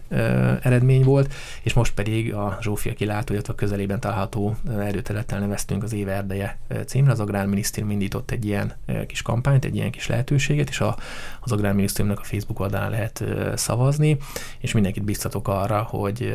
eredmény 0.62 1.04
volt, 1.04 1.34
és 1.62 1.74
most 1.74 1.94
pedig 1.94 2.34
a 2.34 2.58
Zsófia 2.62 2.94
kilátója, 2.94 3.42
a 3.48 3.56
közelében 3.56 4.00
található 4.00 4.56
erőterülettel 4.80 5.40
neveztünk 5.40 5.84
az 5.84 5.94
év 5.94 6.08
erdeje 6.08 6.58
címre. 6.86 7.12
Az 7.12 7.20
Agrárminisztérium 7.20 7.92
indított 7.92 8.32
egy 8.32 8.46
ilyen 8.46 8.74
kis 9.08 9.22
kampányt, 9.22 9.66
egy 9.66 9.76
ilyen 9.76 9.92
kis 9.92 10.08
lehetőséget, 10.08 10.70
és 10.70 10.80
a, 10.80 10.98
az 11.40 11.52
Agrárminisztériumnak 11.52 12.24
a 12.24 12.28
Facebook 12.28 12.60
oldalán 12.60 12.90
lehet 12.90 13.24
szavazni, 13.56 14.18
és 14.60 14.72
mindenkit 14.72 15.04
biztatok 15.04 15.48
arra, 15.48 15.82
hogy, 15.82 16.34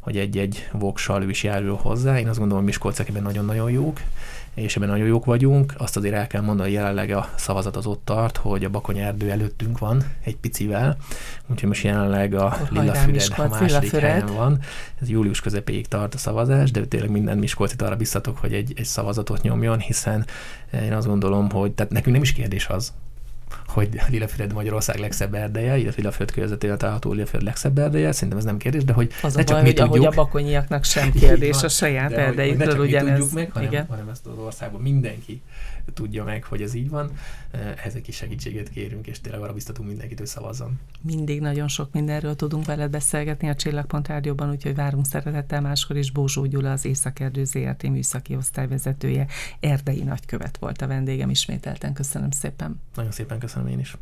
hogy 0.00 0.16
egy-egy 0.16 0.68
voksal 0.72 1.22
ő 1.22 1.31
is 1.32 1.42
járul 1.42 1.76
hozzá. 1.76 2.18
Én 2.18 2.28
azt 2.28 2.38
gondolom, 2.38 2.64
Miskolcek 2.64 3.08
ebben 3.08 3.22
nagyon-nagyon 3.22 3.70
jók, 3.70 4.00
és 4.54 4.76
ebben 4.76 4.88
nagyon 4.88 5.06
jók 5.06 5.24
vagyunk. 5.24 5.74
Azt 5.76 5.96
azért 5.96 6.14
el 6.14 6.26
kell 6.26 6.40
mondani, 6.40 6.68
hogy 6.68 6.78
jelenleg 6.78 7.10
a 7.10 7.28
szavazat 7.34 7.76
az 7.76 7.86
ott 7.86 8.00
tart, 8.04 8.36
hogy 8.36 8.64
a 8.64 8.70
Bakony 8.70 8.98
erdő 8.98 9.30
előttünk 9.30 9.78
van 9.78 10.04
egy 10.24 10.36
picivel, 10.36 10.96
úgyhogy 11.46 11.68
most 11.68 11.84
jelenleg 11.84 12.34
a 12.34 12.56
Lillafüred 12.70 13.32
a 13.36 13.48
második 13.48 13.90
helyen 13.90 14.26
van. 14.26 14.58
Ez 15.00 15.08
július 15.08 15.40
közepéig 15.40 15.88
tart 15.88 16.14
a 16.14 16.18
szavazás, 16.18 16.70
de 16.70 16.86
tényleg 16.86 17.10
minden 17.10 17.38
Miskolcit 17.38 17.82
arra 17.82 17.96
biztatok, 17.96 18.38
hogy 18.38 18.52
egy, 18.52 18.72
egy 18.76 18.84
szavazatot 18.84 19.42
nyomjon, 19.42 19.78
hiszen 19.78 20.26
én 20.72 20.92
azt 20.92 21.06
gondolom, 21.06 21.50
hogy 21.50 21.72
tehát 21.72 21.92
nekünk 21.92 22.14
nem 22.14 22.22
is 22.22 22.32
kérdés 22.32 22.66
az, 22.66 22.92
hogy 23.72 24.00
Lilafüred 24.08 24.52
Magyarország 24.52 24.98
legszebb 24.98 25.34
erdeje, 25.34 25.76
illetve 25.78 26.00
Lilaföld 26.00 26.30
körzetében 26.30 26.78
található 26.78 27.12
Lilaföld 27.12 27.42
legszebb 27.42 27.78
erdeje, 27.78 28.12
szerintem 28.12 28.38
ez 28.38 28.44
nem 28.44 28.56
kérdés, 28.56 28.84
de 28.84 28.92
hogy 28.92 29.12
az 29.22 29.34
ne 29.34 29.40
a 29.40 29.44
csak 29.44 29.56
baj, 29.56 29.62
mi 29.62 29.68
hogy 29.68 29.76
tudjuk. 29.76 29.94
ahogy 29.94 30.06
a 30.06 30.22
bakonyiaknak 30.22 30.84
sem 30.84 31.12
kérdés 31.12 31.62
a 31.62 31.68
saját 31.68 32.12
erdejükről 32.12 32.78
ugyanez. 32.78 33.18
Tudjuk 33.18 33.32
meg, 33.32 33.50
hanem, 33.52 33.68
igen. 33.68 33.86
hanem 33.88 34.08
ezt 34.08 34.26
az 34.26 34.38
országban 34.38 34.80
mindenki 34.80 35.42
tudja 35.94 36.24
meg, 36.24 36.44
hogy 36.44 36.62
ez 36.62 36.74
így 36.74 36.88
van. 36.88 37.10
Ehhez 37.50 37.94
egy 37.94 38.02
kis 38.02 38.16
segítséget 38.16 38.68
kérünk, 38.68 39.06
és 39.06 39.20
tényleg 39.20 39.40
arra 39.40 39.52
biztatunk 39.52 39.88
mindenkit, 39.88 40.18
hogy 40.18 40.26
szavazzon. 40.26 40.80
Mindig 41.00 41.40
nagyon 41.40 41.68
sok 41.68 41.92
mindenről 41.92 42.36
tudunk 42.36 42.64
veled 42.64 42.90
beszélgetni 42.90 43.48
a 43.48 43.54
Csillagpont 43.54 44.08
Rádióban, 44.08 44.50
úgyhogy 44.50 44.74
várunk 44.74 45.06
szeretettel 45.06 45.60
máskor 45.60 45.96
is. 45.96 46.10
Bózsó 46.10 46.46
Gyula, 46.46 46.72
az 46.72 46.84
Északerdő 46.84 47.44
ZRT 47.44 47.82
műszaki 47.82 48.36
osztályvezetője, 48.36 49.26
erdei 49.60 50.02
nagykövet 50.02 50.56
volt 50.58 50.82
a 50.82 50.86
vendégem 50.86 51.30
ismételten. 51.30 51.92
Köszönöm 51.92 52.30
szépen. 52.30 52.80
Nagyon 52.94 53.12
szépen 53.12 53.38
köszönöm 53.38 53.61
én 53.66 53.78
is. 53.78 53.96